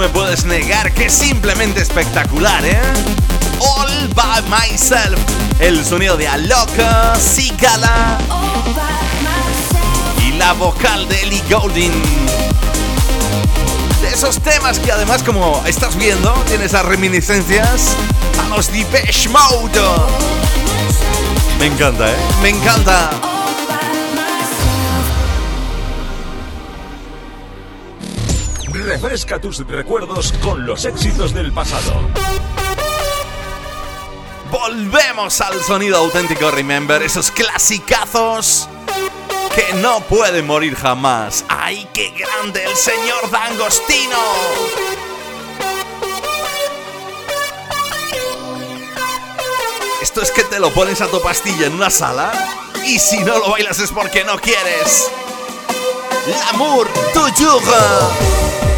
Me 0.01 0.09
puedes 0.09 0.45
negar 0.45 0.91
que 0.93 1.05
es 1.05 1.13
simplemente 1.13 1.79
espectacular, 1.79 2.65
¿eh? 2.65 2.81
All 3.59 4.07
by 4.15 4.41
myself. 4.49 5.19
El 5.59 5.85
sonido 5.85 6.17
de 6.17 6.25
by 6.25 6.39
myself. 9.21 10.23
y 10.25 10.31
la 10.39 10.53
vocal 10.53 11.07
de 11.07 11.21
Ellie 11.21 11.43
Goulding. 11.47 11.91
De 14.01 14.07
esos 14.07 14.39
temas 14.39 14.79
que 14.79 14.91
además, 14.91 15.21
como 15.21 15.61
estás 15.67 15.95
viendo, 15.95 16.33
tiene 16.47 16.65
esas 16.65 16.83
reminiscencias 16.83 17.95
a 18.43 18.49
los 18.49 18.71
Depeche 18.71 19.29
Mode. 19.29 19.81
Me 21.59 21.67
encanta, 21.67 22.09
¿eh? 22.09 22.15
Me 22.41 22.49
encanta. 22.49 23.30
Refresca 29.11 29.41
tus 29.41 29.67
recuerdos 29.67 30.33
con 30.41 30.65
los 30.65 30.85
éxitos 30.85 31.33
del 31.33 31.51
pasado. 31.51 31.99
Volvemos 34.49 35.41
al 35.41 35.61
sonido 35.61 35.97
auténtico, 35.97 36.49
remember, 36.49 37.03
esos 37.03 37.29
clasicazos 37.29 38.69
que 39.53 39.73
no 39.81 39.99
pueden 39.99 40.47
morir 40.47 40.77
jamás. 40.77 41.43
¡Ay, 41.49 41.89
qué 41.93 42.11
grande 42.11 42.63
el 42.63 42.73
señor 42.73 43.29
D'Angostino! 43.29 44.17
Esto 50.01 50.21
es 50.21 50.31
que 50.31 50.45
te 50.45 50.57
lo 50.57 50.69
pones 50.69 51.01
a 51.01 51.07
tu 51.07 51.21
pastilla 51.21 51.67
en 51.67 51.73
una 51.73 51.89
sala 51.89 52.31
y 52.87 52.97
si 52.97 53.19
no 53.25 53.39
lo 53.39 53.49
bailas 53.49 53.77
es 53.79 53.91
porque 53.91 54.23
no 54.23 54.39
quieres. 54.39 55.11
L'amour 56.27 56.87
toujours. 57.13 58.70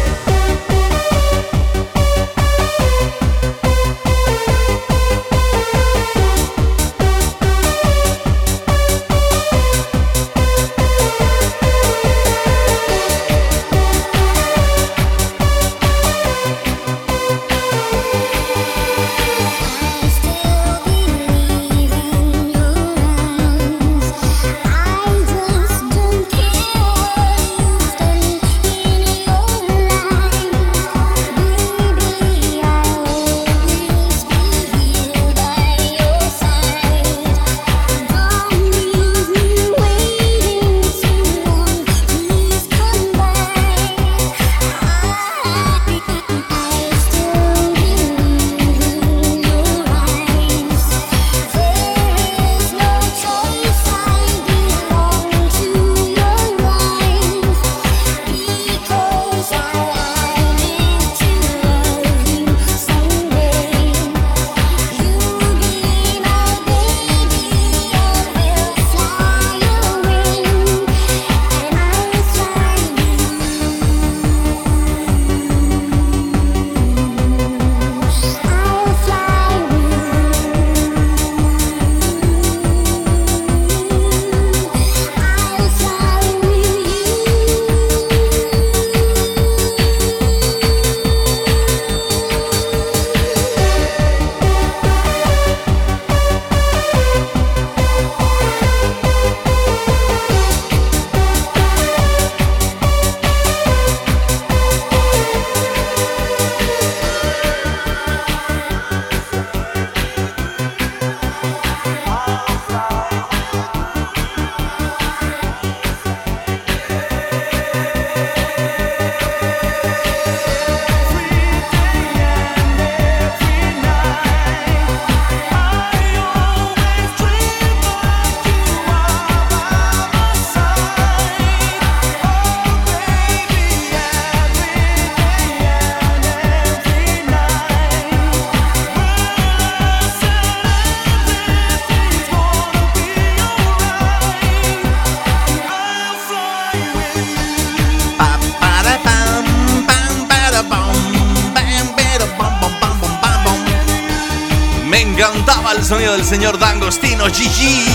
Gigi. 157.32 157.86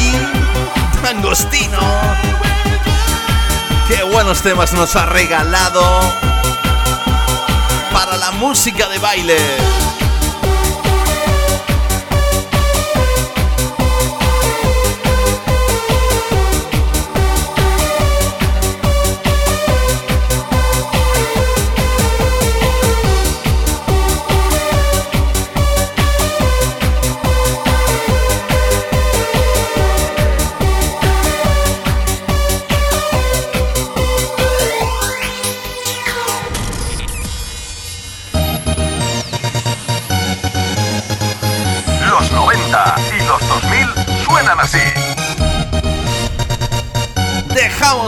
D'Angostino. 1.03 1.79
Qué 3.87 4.03
buenos 4.03 4.41
temas 4.41 4.73
nos 4.73 4.95
ha 4.95 5.05
regalado 5.05 5.81
para 7.93 8.17
la 8.17 8.31
música 8.31 8.87
de 8.87 8.97
baile. 8.97 9.37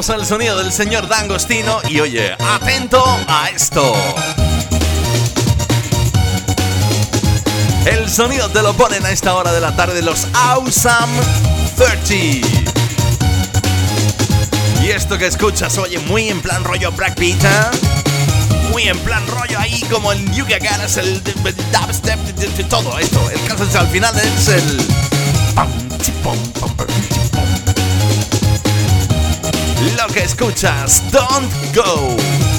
El 0.10 0.26
sonido 0.26 0.58
del 0.58 0.74
señor 0.74 1.08
Dangostino 1.08 1.80
y 1.88 2.00
oye, 2.00 2.34
atento 2.34 3.04
a 3.28 3.50
esto. 3.50 3.94
El 7.86 8.10
sonido 8.10 8.50
te 8.50 8.62
lo 8.64 8.74
ponen 8.74 9.06
a 9.06 9.12
esta 9.12 9.36
hora 9.36 9.54
de 9.54 9.62
la 9.62 9.76
tarde 9.76 10.02
los 10.02 10.26
Awesome 10.34 11.22
30. 11.78 12.14
Y 14.84 14.90
esto 14.90 15.18
que 15.20 15.28
escuchas, 15.28 15.78
oye, 15.78 16.00
muy 16.00 16.30
en 16.30 16.42
plan 16.42 16.64
rollo 16.64 16.92
Pitt, 17.16 17.44
¿eh? 17.44 17.50
Muy 18.72 18.84
en 18.90 18.98
plan 19.00 19.26
rollo 19.28 19.60
ahí 19.60 19.82
como 19.92 20.12
el 20.12 20.32
Yuga 20.34 20.58
Ganas, 20.60 20.98
el, 20.98 21.22
el 21.46 21.56
dubstep, 21.72 22.20
de- 22.36 22.48
de 22.50 22.64
todo 22.66 22.98
esto. 22.98 23.22
El 23.32 23.40
caso 23.46 23.66
al 23.80 23.88
final 23.88 24.14
es 24.20 24.48
el... 24.48 24.88
que 30.12 30.24
escuchas, 30.24 31.04
Don't 31.12 31.52
Go. 31.74 32.51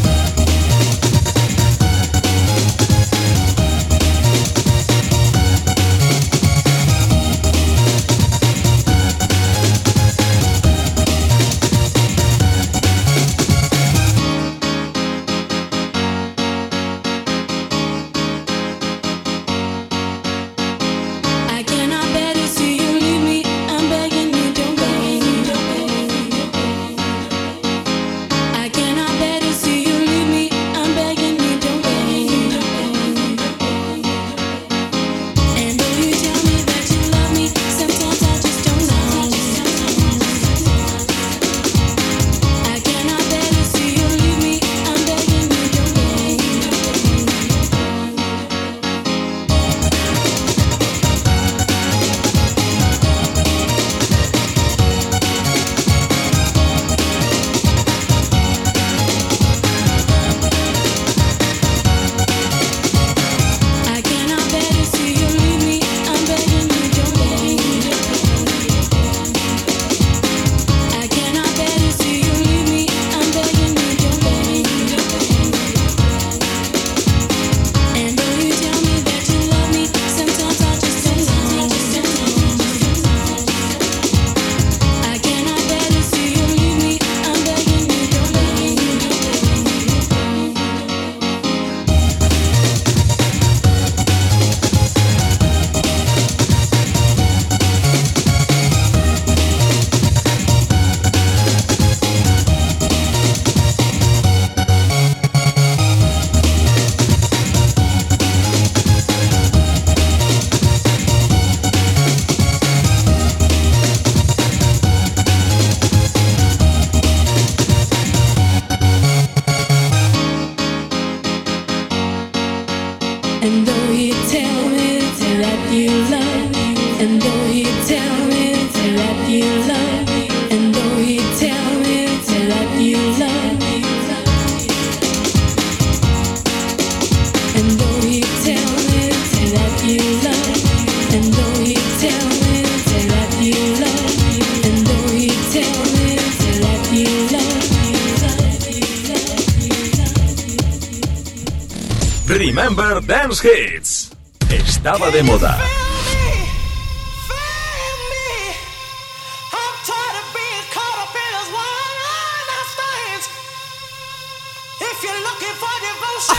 De 155.22 155.30
moda. 155.30 155.58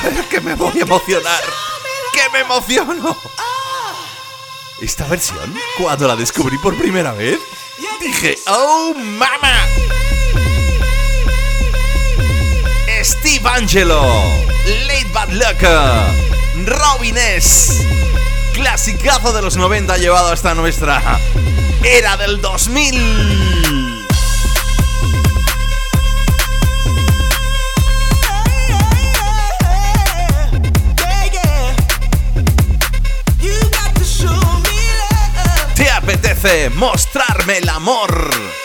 que 0.30 0.42
me 0.42 0.56
voy 0.56 0.80
a 0.80 0.82
emocionar. 0.82 1.42
Que 2.14 2.30
me 2.32 2.40
emociono. 2.40 3.16
Esta 4.82 5.06
versión, 5.06 5.54
cuando 5.78 6.08
la 6.08 6.16
descubrí 6.16 6.58
por 6.58 6.76
primera 6.78 7.14
vez, 7.14 7.40
dije, 8.02 8.38
¡Oh, 8.48 8.94
mama! 8.96 9.68
Steve 13.02 13.50
Angelo, 13.50 14.02
Late 14.88 15.08
Bad 15.14 15.30
Luck, 15.30 15.62
Robin 16.66 17.18
S. 17.18 18.23
Clasicazo 18.64 19.34
de 19.34 19.42
los 19.42 19.58
90 19.58 19.98
llevado 19.98 20.32
hasta 20.32 20.56
nuestra 20.56 21.20
era 21.84 22.16
del 22.16 22.40
2000. 22.40 24.08
¿Te 35.76 35.92
apetece 35.92 36.70
mostrarme 36.70 37.58
el 37.58 37.68
amor? 37.68 38.63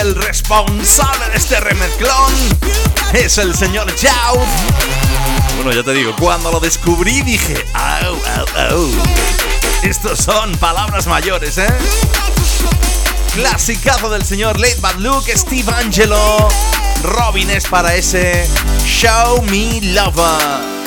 El 0.00 0.14
responsable 0.14 1.28
de 1.28 1.36
este 1.36 1.60
remezclón 1.60 2.32
es 3.12 3.36
el 3.38 3.54
señor 3.54 3.86
Jau. 3.98 4.38
Bueno, 5.56 5.72
ya 5.72 5.82
te 5.82 5.92
digo, 5.92 6.14
cuando 6.18 6.50
lo 6.50 6.58
descubrí 6.58 7.20
dije, 7.22 7.54
au, 7.74 8.14
au, 8.14 8.70
au. 8.70 8.90
Estos 9.82 10.20
son 10.20 10.52
palabras 10.56 11.06
mayores, 11.06 11.58
¿eh? 11.58 11.68
Clasicazo 13.34 14.08
del 14.08 14.24
señor 14.24 14.58
Late 14.58 14.78
Bad 14.80 14.96
Luke, 15.00 15.36
Steve 15.36 15.70
Angelo. 15.72 16.48
Robin 17.02 17.50
es 17.50 17.66
para 17.66 17.94
ese 17.94 18.48
Show 18.86 19.42
Me 19.42 19.80
Lover. 19.82 20.79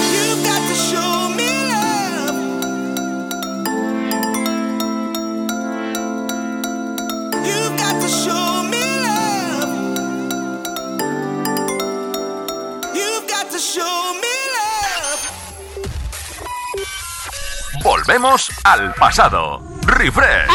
Volvemos 18.14 18.51
al 18.64 18.93
pasado. 18.93 19.59
Refresh. 19.88 20.47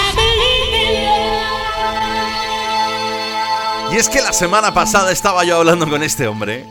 Y 3.91 3.97
es 3.97 4.09
que 4.09 4.23
la 4.23 4.33
semana 4.33 4.73
pasada 4.73 5.11
estaba 5.11 5.43
yo 5.43 5.57
hablando 5.57 5.91
con 5.91 6.05
este 6.05 6.29
hombre, 6.29 6.65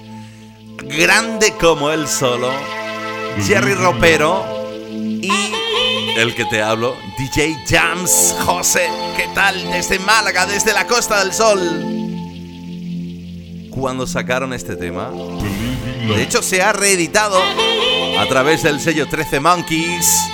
grande 0.84 1.52
como 1.60 1.92
él 1.92 2.08
solo, 2.08 2.50
Jerry 3.46 3.74
Ropero 3.74 4.46
y 4.90 5.30
el 6.16 6.34
que 6.34 6.46
te 6.46 6.62
hablo, 6.62 6.96
DJ 7.18 7.58
Jams 7.68 8.34
José. 8.46 8.90
¿Qué 9.18 9.28
tal? 9.36 9.62
Desde 9.70 10.00
Málaga, 10.00 10.46
desde 10.46 10.72
la 10.72 10.88
Costa 10.88 11.20
del 11.20 11.34
Sol. 11.34 11.60
Cuando 13.72 14.08
sacaron 14.08 14.54
este 14.54 14.78
tema, 14.78 15.10
de 15.10 16.24
hecho 16.24 16.42
se 16.42 16.62
ha 16.62 16.72
reeditado 16.72 17.42
a 18.18 18.26
través 18.30 18.64
del 18.64 18.80
sello 18.80 19.10
13 19.10 19.42
Monkeys, 19.42 20.30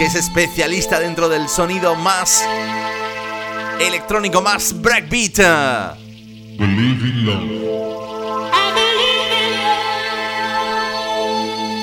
que 0.00 0.06
es 0.06 0.14
especialista 0.14 0.98
dentro 0.98 1.28
del 1.28 1.46
sonido 1.46 1.94
más 1.94 2.42
electrónico, 3.78 4.40
más 4.40 4.80
breakbeat. 4.80 5.40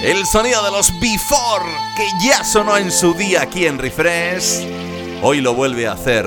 El 0.03 0.25
sonido 0.25 0.63
de 0.65 0.71
los 0.71 0.91
Before, 0.99 1.71
que 1.95 2.07
ya 2.25 2.43
sonó 2.43 2.77
en 2.77 2.91
su 2.91 3.13
día 3.13 3.43
aquí 3.43 3.67
en 3.67 3.77
Refresh, 3.77 4.65
hoy 5.21 5.39
lo 5.39 5.53
vuelve 5.53 5.85
a 5.85 5.91
hacer 5.91 6.25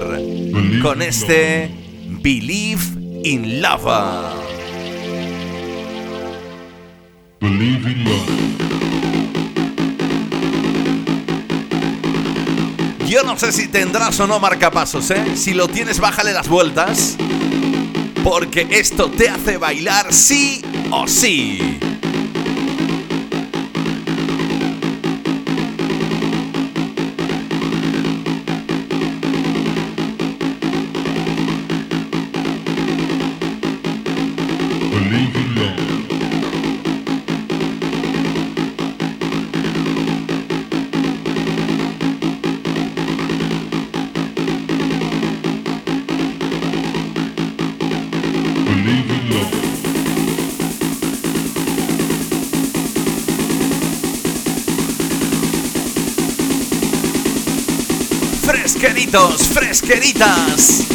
con 0.81 1.03
este 1.03 1.75
Believe 2.23 2.85
in 3.25 3.61
Lava. 3.61 4.33
Yo 13.11 13.25
no 13.25 13.37
sé 13.37 13.51
si 13.51 13.67
tendrás 13.67 14.21
o 14.21 14.29
no 14.29 14.39
marcapasos, 14.39 15.11
¿eh? 15.11 15.37
Si 15.37 15.53
lo 15.53 15.67
tienes, 15.67 15.99
bájale 15.99 16.33
las 16.33 16.47
vueltas. 16.47 17.17
Porque 18.23 18.69
esto 18.71 19.11
te 19.11 19.29
hace 19.29 19.57
bailar 19.57 20.13
sí 20.13 20.63
o 20.93 21.09
sí. 21.09 21.77
Fresqueritos, 59.11 59.49
fresqueritas. 59.49 60.87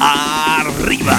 Arriba. 0.00 1.16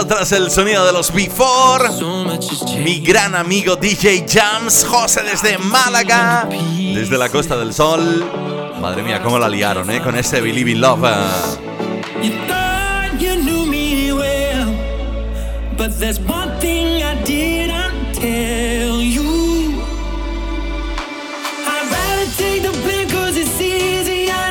Atrás 0.00 0.32
el 0.32 0.50
sonido 0.50 0.86
de 0.86 0.92
los 0.92 1.12
Before. 1.12 1.90
Mi 2.82 3.00
gran 3.00 3.34
amigo 3.34 3.76
DJ 3.76 4.26
Jams, 4.28 4.84
José 4.84 5.22
desde 5.22 5.58
Málaga, 5.58 6.48
desde 6.48 7.18
la 7.18 7.28
Costa 7.28 7.56
del 7.56 7.74
Sol. 7.74 8.24
Madre 8.80 9.02
mía, 9.02 9.22
cómo 9.22 9.38
la 9.38 9.48
liaron, 9.48 9.90
¿eh? 9.90 10.00
Con 10.00 10.16
ese 10.16 10.40
Believe 10.40 10.70
in 10.70 10.80
Love. 10.80 11.06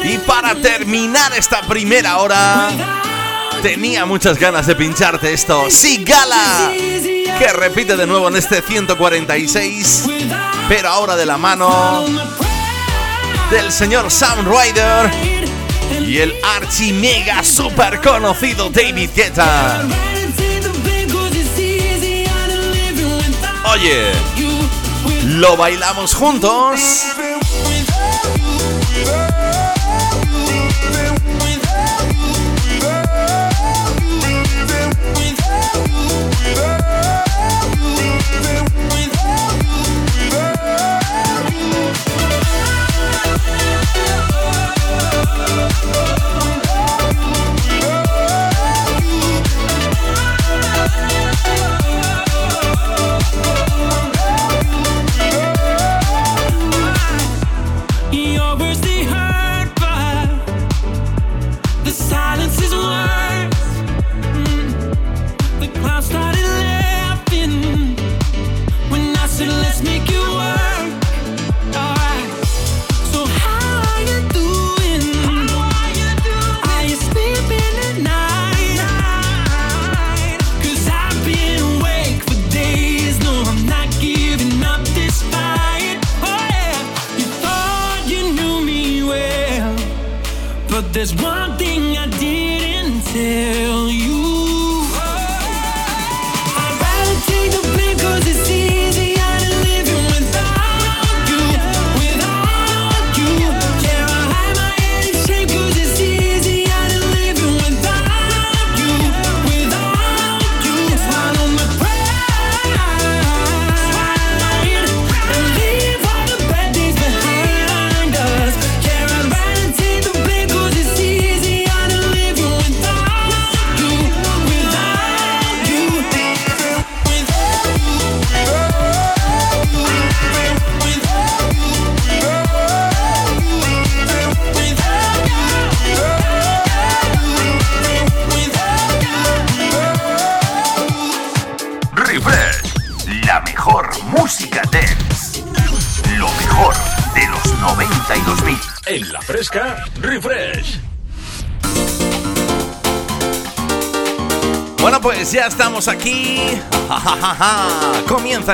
Y 0.04 0.18
para 0.20 0.56
terminar 0.56 1.34
esta 1.36 1.62
primera 1.64 2.18
hora, 2.18 2.99
tenía 3.62 4.06
muchas 4.06 4.38
ganas 4.38 4.68
de 4.68 4.76
pincharte 4.76 5.34
esto. 5.34 5.70
Sigala, 5.70 6.72
que 6.74 7.54
repite 7.54 7.96
de 7.96 8.08
nuevo 8.08 8.28
en 8.28 8.36
este 8.36 8.62
146, 8.62 10.06
pero 10.68 10.90
ahora 10.90 11.16
de 11.16 11.26
la 11.26 11.38
mano 11.38 12.06
del 13.50 13.72
señor 13.72 14.10
Sam 14.12 14.46
Ryder 14.46 15.12
y 16.08 16.20
el 16.20 16.34
archi 16.44 16.94
mega 16.94 17.44
super 17.44 18.00
conocido 18.02 18.70
David 18.70 19.10
Guetta. 19.16 19.84
Oye, 23.72 24.12
¿lo 25.26 25.58
bailamos 25.58 26.14
juntos? 26.14 26.80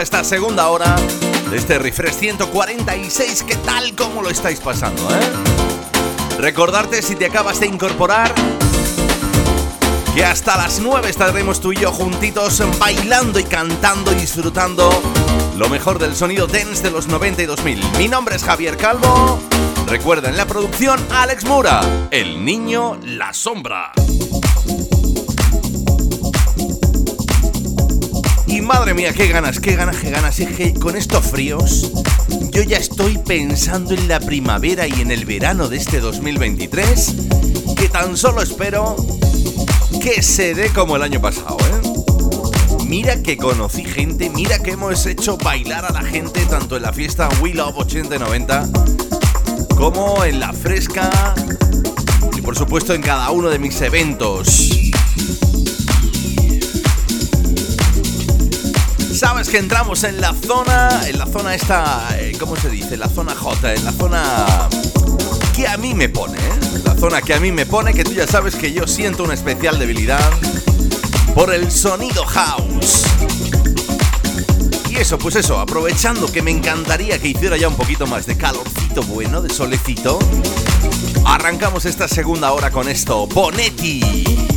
Esta 0.02 0.26
segunda 0.26 0.68
hora 0.68 0.93
de 1.50 1.56
este 1.58 1.80
refresh 1.80 2.16
146. 2.16 3.43
¿Qué 3.43 3.56
tal? 3.56 3.96
¿Cómo 3.96 4.22
lo 4.22 4.30
estáis 4.30 4.60
pasando, 4.60 5.02
eh? 5.10 6.38
Recordarte 6.38 7.02
si 7.02 7.16
te 7.16 7.26
acabas 7.26 7.62
de 7.62 7.68
incorporar 7.68 8.34
que 10.14 10.26
hasta 10.26 10.58
las 10.58 10.80
9 10.80 11.10
estaremos 11.10 11.62
tú 11.62 11.72
y 11.72 11.78
yo 11.78 11.91
juntitos 11.93 12.62
bailando 12.78 13.39
y 13.39 13.46
cantando 13.46 14.12
y 14.12 14.16
disfrutando 14.16 14.89
lo 15.56 15.70
mejor 15.70 15.98
del 15.98 16.14
sonido 16.14 16.46
dance 16.46 16.84
de 16.84 16.91
los 16.91 17.08
90 17.08 17.43
y 17.43 17.46
2000. 17.46 17.91
Mi 17.98 18.10
nombre 18.10 18.36
es 18.36 18.43
Javier 18.43 18.76
Calvo. 18.76 19.39
Recuerda 19.88 20.30
en 20.30 20.36
la 20.36 20.46
producción 20.46 21.00
Alex 21.10 21.46
Mura, 21.46 21.82
el 22.12 22.43
niño 22.43 22.98
La 23.02 23.34
Sombra. 23.34 23.95
Madre 28.66 28.93
mía, 28.93 29.13
qué 29.13 29.28
ganas, 29.28 29.59
qué 29.59 29.76
ganas, 29.76 29.97
qué 29.97 30.09
ganas. 30.09 30.39
Es 30.39 30.55
que 30.55 30.74
con 30.74 30.95
estos 30.95 31.26
fríos, 31.26 31.91
yo 32.51 32.63
ya 32.63 32.78
estoy 32.78 33.18
pensando 33.20 33.93
en 33.93 34.07
la 34.07 34.20
primavera 34.20 34.88
y 34.88 35.01
en 35.01 35.11
el 35.11 35.26
verano 35.26 35.68
de 35.70 35.78
este 35.78 35.99
2023, 35.99 37.16
que 37.78 37.89
tan 37.89 38.18
solo 38.18 38.41
espero 38.41 38.95
que 40.01 40.22
se 40.24 40.55
dé 40.55 40.70
como 40.70 40.95
el 40.95 41.03
año 41.03 41.22
pasado, 41.22 41.57
¿eh? 41.59 42.84
Mira 42.86 43.22
que 43.22 43.38
conocí 43.38 43.84
gente, 43.84 44.30
mira 44.30 44.59
que 44.59 44.72
hemos 44.72 45.05
hecho 45.05 45.38
bailar 45.38 45.86
a 45.86 45.91
la 45.91 46.03
gente 46.03 46.45
tanto 46.45 46.78
en 46.78 46.84
la 46.84 46.93
fiesta 46.93 47.30
We 47.41 47.53
Love 47.53 47.78
80 47.78 48.16
y 48.16 48.20
90 48.20 48.70
como 49.76 50.24
en 50.24 50.39
la 50.39 50.53
fresca 50.53 51.36
y 52.36 52.41
por 52.41 52.57
supuesto 52.57 52.93
en 52.93 53.01
cada 53.01 53.30
uno 53.32 53.49
de 53.49 53.59
mis 53.59 53.80
eventos. 53.82 54.72
Sabes 59.16 59.47
que 59.47 59.59
entramos 59.59 60.03
en 60.03 60.20
la 60.20 60.34
zona, 60.34 61.07
en 61.07 61.18
la 61.18 61.26
zona 61.26 61.55
esta, 61.55 62.09
eh, 62.20 62.34
¿cómo 62.38 62.57
se 62.57 62.70
dice? 62.70 62.97
La 62.97 63.07
zona 63.07 63.34
J, 63.34 63.74
en 63.74 63.86
la 63.86 63.93
zona 63.93 64.68
que 65.55 65.70
a 65.70 65.78
mí 65.78 65.93
me 65.93 66.09
pone, 66.09 66.38
¿eh? 66.38 66.82
La 66.84 66.95
zona 66.95 67.22
que 67.22 67.34
a 67.34 67.39
mí 67.39 67.49
me 67.49 67.66
pone, 67.66 67.93
que 67.93 68.03
tú 68.03 68.11
ya 68.11 68.28
sabes 68.28 68.55
que 68.55 68.74
yo 68.74 68.86
siento 68.88 69.24
una 69.24 69.34
especial 69.34 69.80
debilidad 69.80 70.30
por 71.34 71.53
el 71.53 71.72
sonido 71.72 72.26
house. 72.26 73.05
Y 74.89 74.97
eso, 74.97 75.18
pues 75.18 75.38
eso, 75.38 75.61
aprovechando 75.61 76.30
que 76.30 76.41
me 76.41 76.51
encantaría 76.51 77.18
que 77.18 77.30
hiciera 77.30 77.55
ya 77.55 77.70
un 77.70 77.76
poquito 77.76 78.07
más 78.07 78.26
de 78.26 78.36
calorcito 78.36 79.01
bueno, 79.03 79.41
de 79.41 79.49
solecito, 79.49 80.20
arrancamos 81.26 81.86
esta 81.86 82.09
segunda 82.09 82.51
hora 82.51 82.70
con 82.70 82.89
esto, 82.89 83.28
Bonetti. 83.28 84.55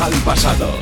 Al 0.00 0.12
pasado. 0.24 0.75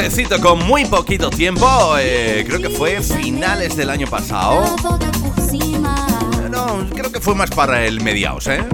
Cortecito 0.00 0.40
con 0.40 0.66
muy 0.66 0.86
poquito 0.86 1.28
tiempo, 1.28 1.68
eh, 1.98 2.42
creo 2.46 2.58
que 2.58 2.70
fue 2.70 3.02
finales 3.02 3.76
del 3.76 3.90
año 3.90 4.06
pasado. 4.06 4.64
No, 6.50 6.86
creo 6.94 7.12
que 7.12 7.20
fue 7.20 7.34
más 7.34 7.50
para 7.50 7.84
el 7.84 8.00
mediaos, 8.00 8.46
¿eh? 8.46 8.66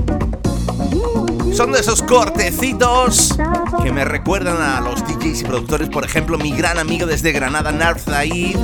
Son 1.53 1.73
de 1.73 1.81
esos 1.81 2.05
cortecitos 2.05 3.37
que 3.83 3.91
me 3.91 4.05
recuerdan 4.05 4.63
a 4.63 4.81
los 4.81 5.05
DJs 5.05 5.41
y 5.41 5.45
productores, 5.45 5.89
por 5.89 6.05
ejemplo, 6.05 6.39
mi 6.39 6.53
gran 6.53 6.79
amigo 6.79 7.07
desde 7.07 7.33
Granada, 7.33 7.73
Narf 7.73 8.05
Zaid, 8.05 8.57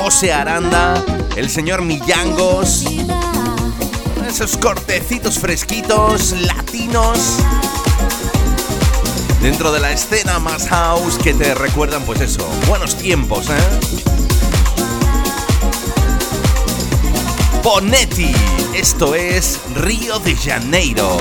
José 0.00 0.32
Aranda, 0.32 1.04
el 1.36 1.50
señor 1.50 1.82
Millangos. 1.82 2.86
Esos 4.26 4.56
cortecitos 4.56 5.38
fresquitos, 5.38 6.32
latinos. 6.40 7.40
Dentro 9.40 9.72
de 9.72 9.80
la 9.80 9.90
escena 9.90 10.38
más 10.38 10.68
house 10.68 11.16
que 11.16 11.32
te 11.32 11.54
recuerdan, 11.54 12.04
pues 12.04 12.20
eso, 12.20 12.46
buenos 12.68 12.94
tiempos, 12.96 13.48
¿eh? 13.48 13.80
Bonetti, 17.62 18.32
esto 18.74 19.14
es 19.14 19.60
Río 19.74 20.18
de 20.18 20.36
Janeiro. 20.36 21.18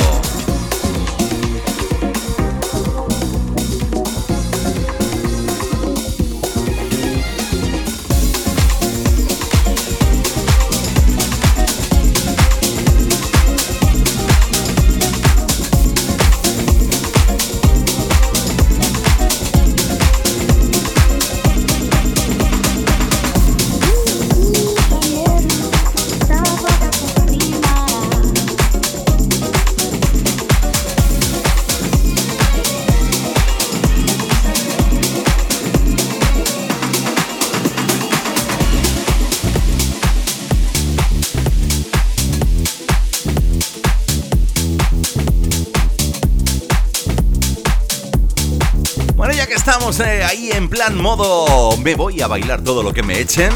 Modo 50.96 51.78
me 51.78 51.96
voy 51.96 52.22
a 52.22 52.28
bailar 52.28 52.64
todo 52.64 52.84
lo 52.84 52.94
que 52.94 53.04
me 53.04 53.20
echen. 53.20 53.52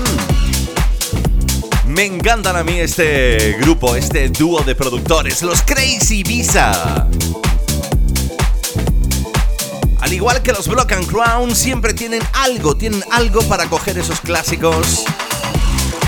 Me 1.85 2.05
encantan 2.05 2.55
a 2.55 2.63
mí 2.63 2.79
este 2.79 3.55
grupo, 3.59 3.95
este 3.95 4.29
dúo 4.29 4.61
de 4.61 4.75
productores, 4.75 5.41
los 5.41 5.61
Crazy 5.61 6.23
Visa. 6.23 7.07
Al 9.99 10.13
igual 10.13 10.41
que 10.41 10.51
los 10.51 10.67
Block 10.67 10.91
and 10.91 11.07
Crown, 11.07 11.55
siempre 11.55 11.93
tienen 11.93 12.21
algo, 12.33 12.75
tienen 12.75 13.03
algo 13.11 13.41
para 13.43 13.67
coger 13.69 13.97
esos 13.97 14.19
clásicos 14.19 15.05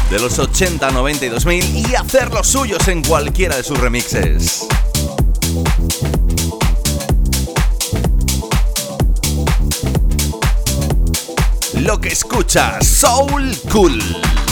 de 0.10 0.20
los 0.20 0.38
80, 0.38 0.92
90 0.92 1.26
y 1.26 1.30
2000 1.30 1.78
y 1.78 1.96
hacer 1.96 2.32
los 2.32 2.48
suyos 2.48 2.88
en 2.88 3.04
cualquiera 3.04 3.58
de 3.58 3.64
sus 3.64 3.80
remixes. 3.80 4.68
Que 12.06 12.14
escuchas, 12.14 12.86
Soul 12.86 13.58
Cool. 13.72 14.45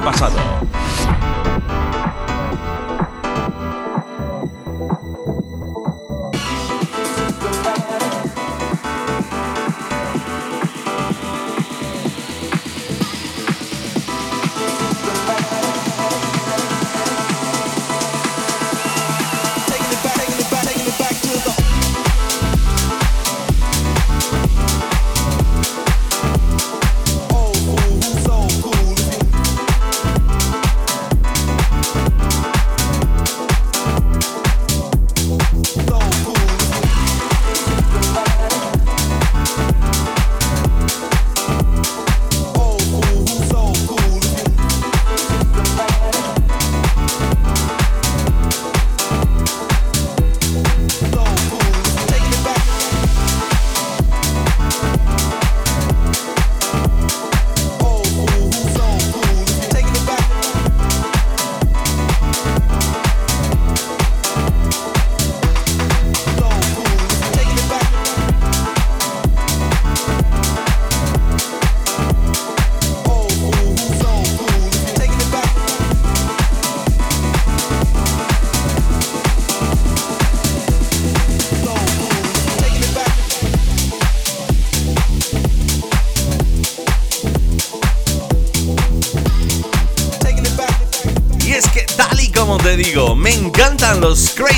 Pasado. 0.00 0.45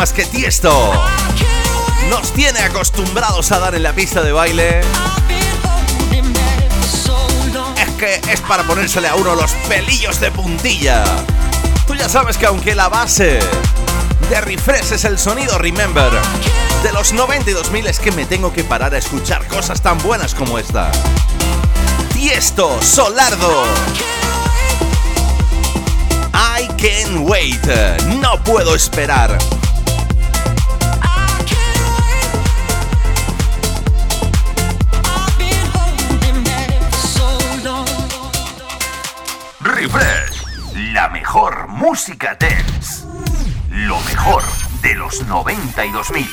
Temas 0.00 0.12
que 0.14 0.24
Tiesto 0.24 0.92
nos 2.08 2.32
tiene 2.32 2.60
acostumbrados 2.60 3.52
a 3.52 3.58
dar 3.58 3.74
en 3.74 3.82
la 3.82 3.92
pista 3.92 4.22
de 4.22 4.32
baile 4.32 4.80
es 7.76 7.90
que 7.98 8.14
es 8.32 8.40
para 8.40 8.62
ponérsele 8.62 9.08
a 9.08 9.14
uno 9.16 9.34
los 9.34 9.52
pelillos 9.68 10.18
de 10.18 10.30
puntilla. 10.30 11.04
Tú 11.86 11.94
ya 11.94 12.08
sabes 12.08 12.38
que 12.38 12.46
aunque 12.46 12.74
la 12.74 12.88
base 12.88 13.40
de 14.30 14.40
Refresh 14.40 14.92
es 14.92 15.04
el 15.04 15.18
sonido 15.18 15.58
Remember 15.58 16.10
de 16.82 16.92
los 16.92 17.12
92.000 17.12 17.86
es 17.86 18.00
que 18.00 18.10
me 18.12 18.24
tengo 18.24 18.54
que 18.54 18.64
parar 18.64 18.94
a 18.94 18.98
escuchar 18.98 19.46
cosas 19.48 19.82
tan 19.82 19.98
buenas 19.98 20.34
como 20.34 20.58
esta. 20.58 20.90
Tiesto, 22.14 22.80
Solardo, 22.82 23.64
I 26.32 26.68
can 26.78 27.28
wait, 27.28 27.66
no 28.22 28.42
puedo 28.42 28.74
esperar. 28.74 29.36
Refresh, 39.62 40.42
la 40.94 41.10
mejor 41.10 41.68
música 41.68 42.34
dance. 42.40 43.04
Lo 43.68 44.00
mejor 44.00 44.42
de 44.80 44.94
los 44.94 45.22
92.000. 45.26 46.26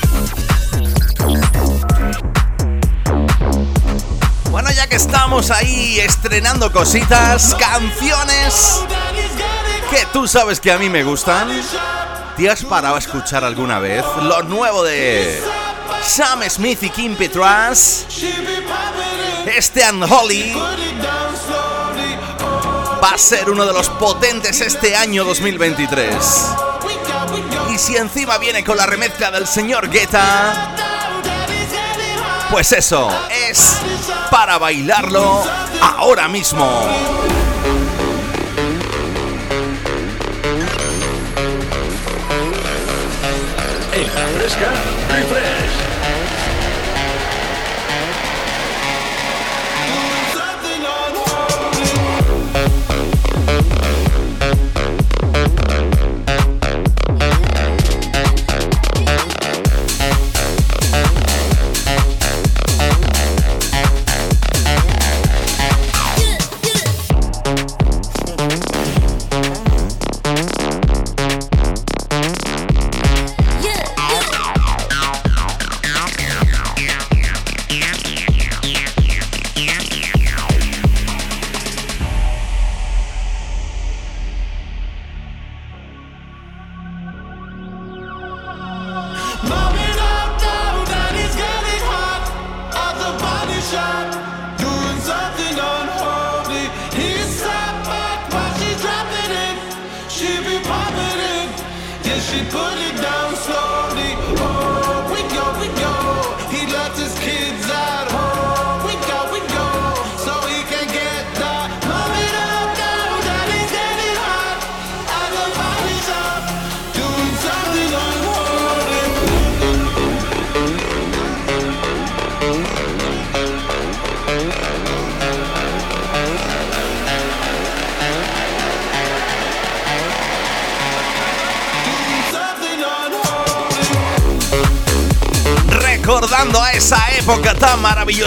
Bueno, 4.50 4.70
ya 4.70 4.86
que 4.86 4.96
estamos 4.96 5.50
ahí 5.50 6.00
estrenando 6.00 6.72
cositas, 6.72 7.54
canciones 7.56 8.80
que 9.90 10.06
tú 10.10 10.26
sabes 10.26 10.58
que 10.58 10.72
a 10.72 10.78
mí 10.78 10.88
me 10.88 11.04
gustan, 11.04 11.50
¿te 12.34 12.48
has 12.48 12.64
parado 12.64 12.96
a 12.96 12.98
escuchar 12.98 13.44
alguna 13.44 13.78
vez 13.78 14.06
lo 14.22 14.42
nuevo 14.44 14.82
de 14.84 15.42
Sam 16.02 16.40
Smith 16.48 16.82
y 16.82 16.88
Kim 16.88 17.14
Petras? 17.14 18.06
Este 19.46 19.82
Unholy 19.90 20.56
va 23.02 23.10
a 23.10 23.18
ser 23.18 23.50
uno 23.50 23.66
de 23.66 23.72
los 23.72 23.88
potentes 23.90 24.60
este 24.60 24.96
año 24.96 25.24
2023. 25.24 26.14
Y 27.72 27.78
si 27.78 27.96
encima 27.96 28.38
viene 28.38 28.64
con 28.64 28.76
la 28.76 28.86
remezcla 28.86 29.30
del 29.30 29.46
señor 29.46 29.88
Guetta, 29.88 30.74
pues 32.50 32.72
eso, 32.72 33.10
es 33.48 33.76
para 34.30 34.58
bailarlo 34.58 35.44
ahora 35.80 36.28
mismo. 36.28 36.88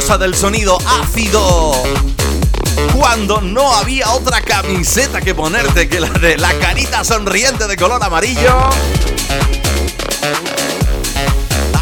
Del 0.01 0.35
sonido 0.35 0.77
ácido. 1.03 1.71
Cuando 2.93 3.39
no 3.39 3.73
había 3.73 4.09
otra 4.11 4.41
camiseta 4.41 5.21
que 5.21 5.33
ponerte 5.35 5.87
que 5.87 5.99
la 5.99 6.09
de 6.09 6.37
la 6.37 6.53
carita 6.55 7.03
sonriente 7.03 7.67
de 7.67 7.77
color 7.77 8.03
amarillo. 8.03 8.69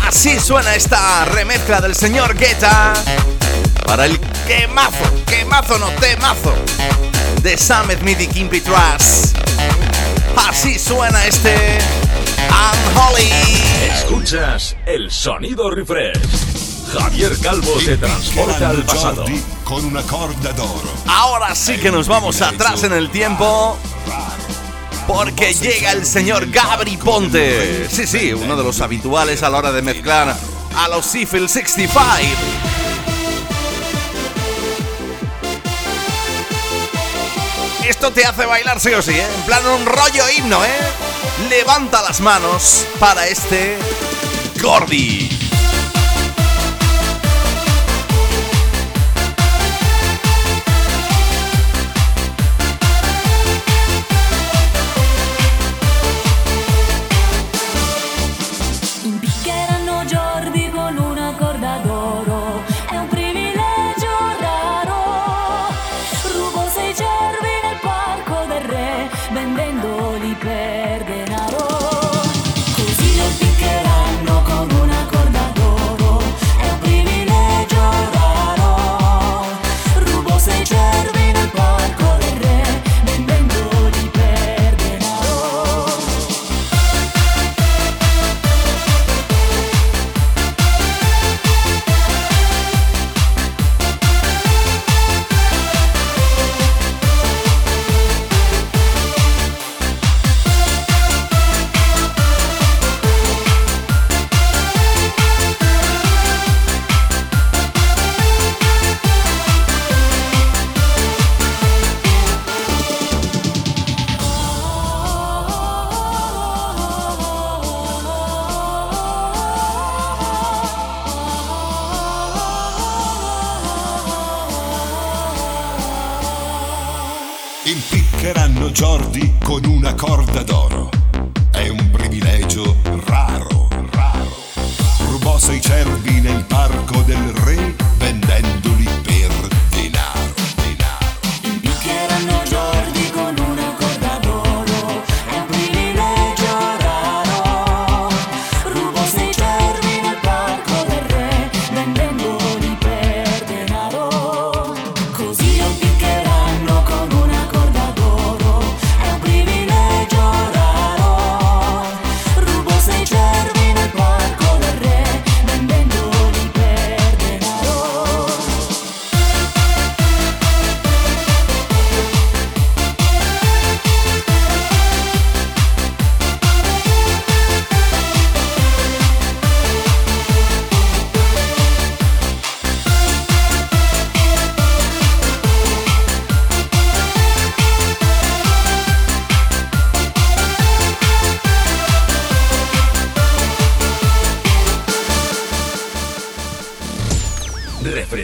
Así 0.06 0.38
suena 0.40 0.76
esta 0.76 1.26
remezcla 1.26 1.80
del 1.82 1.96
señor 1.96 2.38
Guetta 2.38 2.94
para 3.86 4.06
el 4.06 4.20
quemazo, 4.48 5.26
quemazo 5.26 5.80
no 5.80 5.90
temazo 5.94 6.54
de 7.42 7.58
Sam 7.58 7.88
Smith 8.00 8.20
y 8.20 8.28
Kim 8.28 8.50
Petras. 8.50 9.34
Así 10.36 10.78
suena 10.78 11.26
este 11.26 11.80
Unholy. 12.50 13.32
Escuchas 13.92 14.76
el 14.86 15.10
sonido 15.10 15.72
refresh. 15.72 16.59
Javier 16.92 17.38
Calvo 17.40 17.74
te 17.86 17.98
transporta 17.98 18.70
al 18.70 18.84
pasado. 18.84 19.26
Con 19.64 19.86
una 19.86 20.02
corda 20.04 20.52
d'oro. 20.54 20.92
Ahora 21.08 21.54
sí 21.54 21.78
que 21.78 21.92
nos 21.92 22.08
vamos 22.08 22.42
atrás 22.42 22.84
en 22.84 22.94
el 22.94 23.10
tiempo. 23.10 23.78
Porque 25.08 25.54
llega 25.54 25.92
el 25.92 26.06
señor 26.06 26.50
Gabri 26.50 26.98
Ponte. 26.98 27.88
Sí, 27.90 28.06
sí, 28.06 28.34
uno 28.34 28.56
de 28.56 28.64
los 28.64 28.82
habituales 28.82 29.44
a 29.44 29.50
la 29.50 29.58
hora 29.58 29.72
de 29.72 29.82
mezclar 29.82 30.36
a 30.76 30.88
los 30.88 31.06
Seafield 31.06 31.50
65. 31.50 32.28
Esto 37.88 38.12
te 38.12 38.24
hace 38.24 38.46
bailar 38.46 38.80
sí 38.80 38.94
o 38.94 39.02
sí, 39.02 39.12
¿eh? 39.12 39.28
En 39.36 39.42
plan 39.44 39.66
un 39.66 39.86
rollo 39.86 40.24
himno, 40.38 40.64
¿eh? 40.64 41.50
Levanta 41.50 42.02
las 42.04 42.22
manos 42.22 42.86
para 43.00 43.28
este 43.28 43.78
Gordy. 44.62 45.39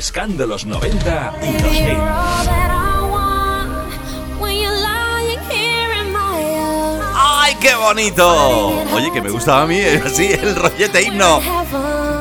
Refrescando 0.06 0.46
los 0.46 0.68
90 0.68 1.34
y 1.42 1.54
2000. 1.64 1.98
¡Ay, 7.16 7.56
qué 7.60 7.74
bonito! 7.74 8.84
Oye, 8.94 9.12
que 9.12 9.20
me 9.20 9.32
gustaba 9.32 9.64
a 9.64 9.66
mí, 9.66 9.80
eh, 9.80 10.04
así, 10.06 10.32
el 10.32 10.56
rollete 10.56 11.02
himno 11.02 11.42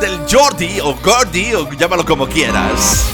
del 0.00 0.18
Jordi 0.26 0.80
o 0.80 0.94
Gordy, 0.94 1.52
o 1.52 1.70
llámalo 1.72 2.06
como 2.06 2.26
quieras. 2.26 3.04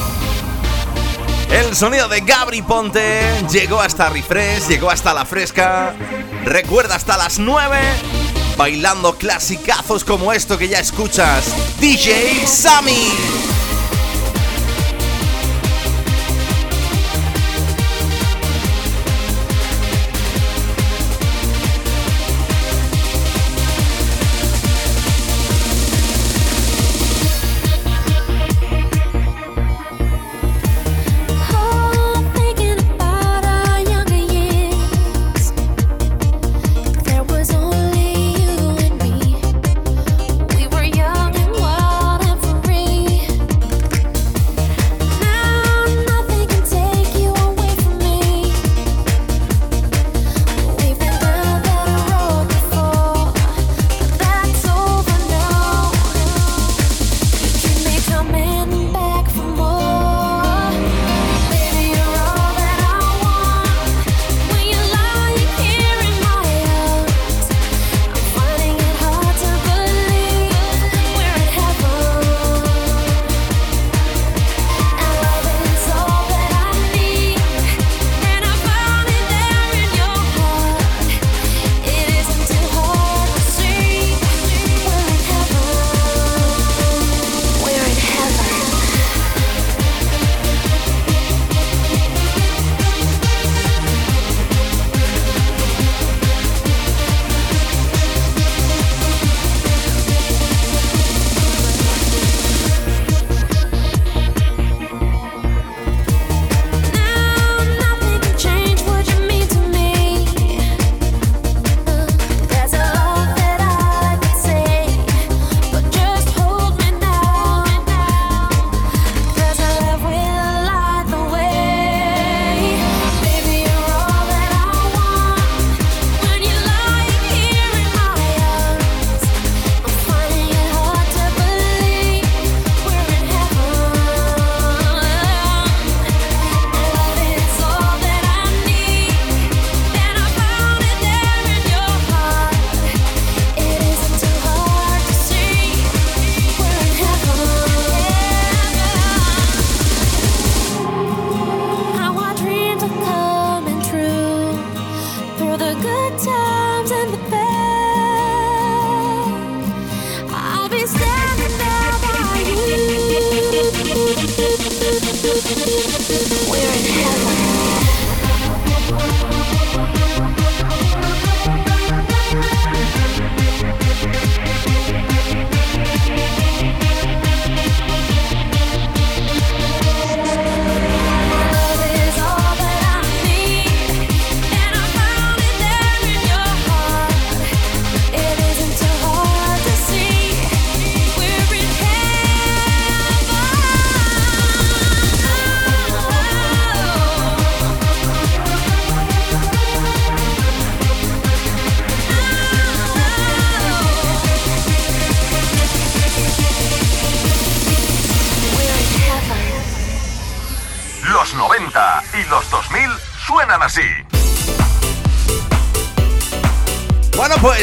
El 1.51 1.75
sonido 1.75 2.07
de 2.07 2.21
Gabri 2.21 2.63
Ponte 2.63 3.23
llegó 3.51 3.81
hasta 3.81 4.09
Refresh, 4.09 4.69
llegó 4.69 4.89
hasta 4.89 5.13
La 5.13 5.27
Fresca. 5.27 5.97
Recuerda 6.45 6.95
hasta 6.95 7.17
las 7.17 7.41
9, 7.41 7.77
bailando 8.57 9.17
clasicazos 9.17 10.05
como 10.05 10.33
esto 10.33 10.57
que 10.57 10.69
ya 10.69 10.79
escuchas. 10.79 11.53
DJ 11.81 12.47
Sammy. 12.47 13.60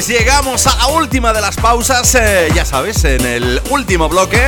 Pues 0.07 0.19
llegamos 0.19 0.67
a 0.67 0.77
la 0.77 0.87
última 0.87 1.33
de 1.33 1.41
las 1.41 1.57
pausas, 1.57 2.15
eh, 2.15 2.49
ya 2.55 2.63
sabes, 2.63 3.03
en 3.03 3.25
el 3.25 3.61
último 3.69 4.07
bloque, 4.07 4.41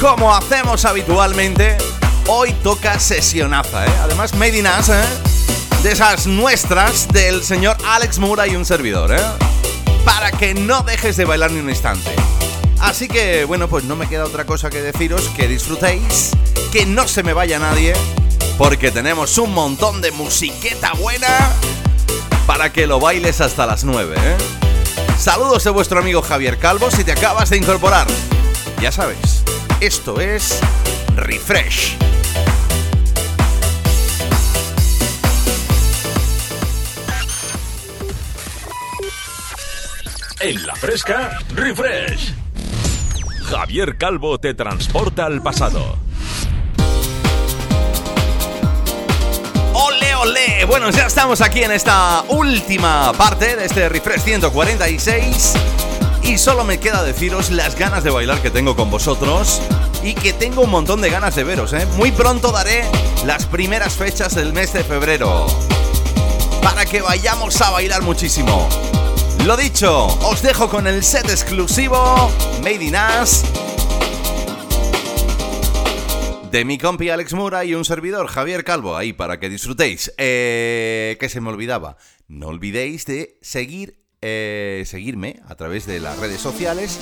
como 0.00 0.34
hacemos 0.34 0.84
habitualmente, 0.84 1.76
hoy 2.26 2.52
toca 2.64 2.98
sesionaza, 2.98 3.86
¿eh? 3.86 3.92
Además, 4.02 4.34
Made 4.34 4.58
¿eh? 4.58 4.64
De 5.82 5.92
esas 5.92 6.26
nuestras 6.26 7.06
del 7.08 7.44
señor 7.44 7.76
Alex 7.86 8.18
Mura 8.18 8.48
y 8.48 8.56
un 8.56 8.64
servidor, 8.64 9.12
¿eh? 9.12 9.22
Para 10.04 10.32
que 10.32 10.54
no 10.54 10.82
dejes 10.82 11.16
de 11.16 11.24
bailar 11.24 11.52
ni 11.52 11.60
un 11.60 11.70
instante. 11.70 12.10
Así 12.80 13.06
que, 13.06 13.44
bueno, 13.44 13.68
pues 13.68 13.84
no 13.84 13.94
me 13.94 14.08
queda 14.08 14.24
otra 14.24 14.46
cosa 14.46 14.68
que 14.68 14.80
deciros 14.80 15.28
que 15.36 15.46
disfrutéis, 15.46 16.32
que 16.72 16.86
no 16.86 17.06
se 17.06 17.22
me 17.22 17.34
vaya 17.34 17.60
nadie, 17.60 17.92
porque 18.56 18.90
tenemos 18.90 19.38
un 19.38 19.54
montón 19.54 20.00
de 20.00 20.10
musiqueta 20.10 20.92
buena 20.94 21.52
para 22.46 22.72
que 22.72 22.86
lo 22.86 22.98
bailes 22.98 23.40
hasta 23.40 23.66
las 23.66 23.84
9. 23.84 24.16
¿eh? 24.16 24.57
Saludos 25.30 25.62
de 25.62 25.68
vuestro 25.68 25.98
amigo 25.98 26.22
Javier 26.22 26.56
Calvo 26.56 26.90
si 26.90 27.04
te 27.04 27.12
acabas 27.12 27.50
de 27.50 27.58
incorporar. 27.58 28.06
Ya 28.80 28.90
sabes, 28.90 29.44
esto 29.78 30.22
es 30.22 30.58
Refresh. 31.16 31.98
En 40.40 40.66
la 40.66 40.74
fresca, 40.74 41.38
refresh. 41.54 42.32
Javier 43.50 43.98
Calvo 43.98 44.38
te 44.38 44.54
transporta 44.54 45.26
al 45.26 45.42
pasado. 45.42 46.07
Bueno, 50.68 50.90
ya 50.90 51.06
estamos 51.06 51.40
aquí 51.40 51.62
en 51.62 51.72
esta 51.72 52.24
última 52.28 53.14
parte 53.14 53.56
de 53.56 53.64
este 53.64 53.88
Refresh 53.88 54.20
146 54.20 55.54
y 56.24 56.36
solo 56.36 56.62
me 56.62 56.78
queda 56.78 57.02
deciros 57.02 57.50
las 57.50 57.74
ganas 57.74 58.04
de 58.04 58.10
bailar 58.10 58.42
que 58.42 58.50
tengo 58.50 58.76
con 58.76 58.90
vosotros 58.90 59.62
y 60.02 60.12
que 60.12 60.34
tengo 60.34 60.60
un 60.60 60.70
montón 60.70 61.00
de 61.00 61.08
ganas 61.08 61.34
de 61.36 61.44
veros, 61.44 61.72
¿eh? 61.72 61.86
Muy 61.96 62.12
pronto 62.12 62.52
daré 62.52 62.84
las 63.24 63.46
primeras 63.46 63.94
fechas 63.94 64.34
del 64.34 64.52
mes 64.52 64.74
de 64.74 64.84
febrero 64.84 65.46
para 66.62 66.84
que 66.84 67.00
vayamos 67.00 67.58
a 67.62 67.70
bailar 67.70 68.02
muchísimo. 68.02 68.68
Lo 69.46 69.56
dicho, 69.56 70.06
os 70.28 70.42
dejo 70.42 70.68
con 70.68 70.86
el 70.86 71.02
set 71.02 71.30
exclusivo 71.30 72.30
Made 72.62 72.84
in 72.84 72.94
Us 72.94 73.42
mi 76.64 76.78
compi 76.78 77.10
Alex 77.10 77.34
Mura 77.34 77.64
y 77.64 77.74
un 77.74 77.84
servidor 77.84 78.26
Javier 78.26 78.64
Calvo 78.64 78.96
ahí 78.96 79.12
para 79.12 79.38
que 79.38 79.48
disfrutéis. 79.48 80.12
Eh, 80.18 81.16
que 81.20 81.28
se 81.28 81.40
me 81.40 81.50
olvidaba, 81.50 81.96
no 82.26 82.48
olvidéis 82.48 83.06
de 83.06 83.38
seguir, 83.42 84.02
eh, 84.22 84.82
seguirme 84.86 85.40
a 85.46 85.54
través 85.54 85.86
de 85.86 86.00
las 86.00 86.18
redes 86.18 86.40
sociales 86.40 86.98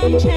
change. 0.09 0.36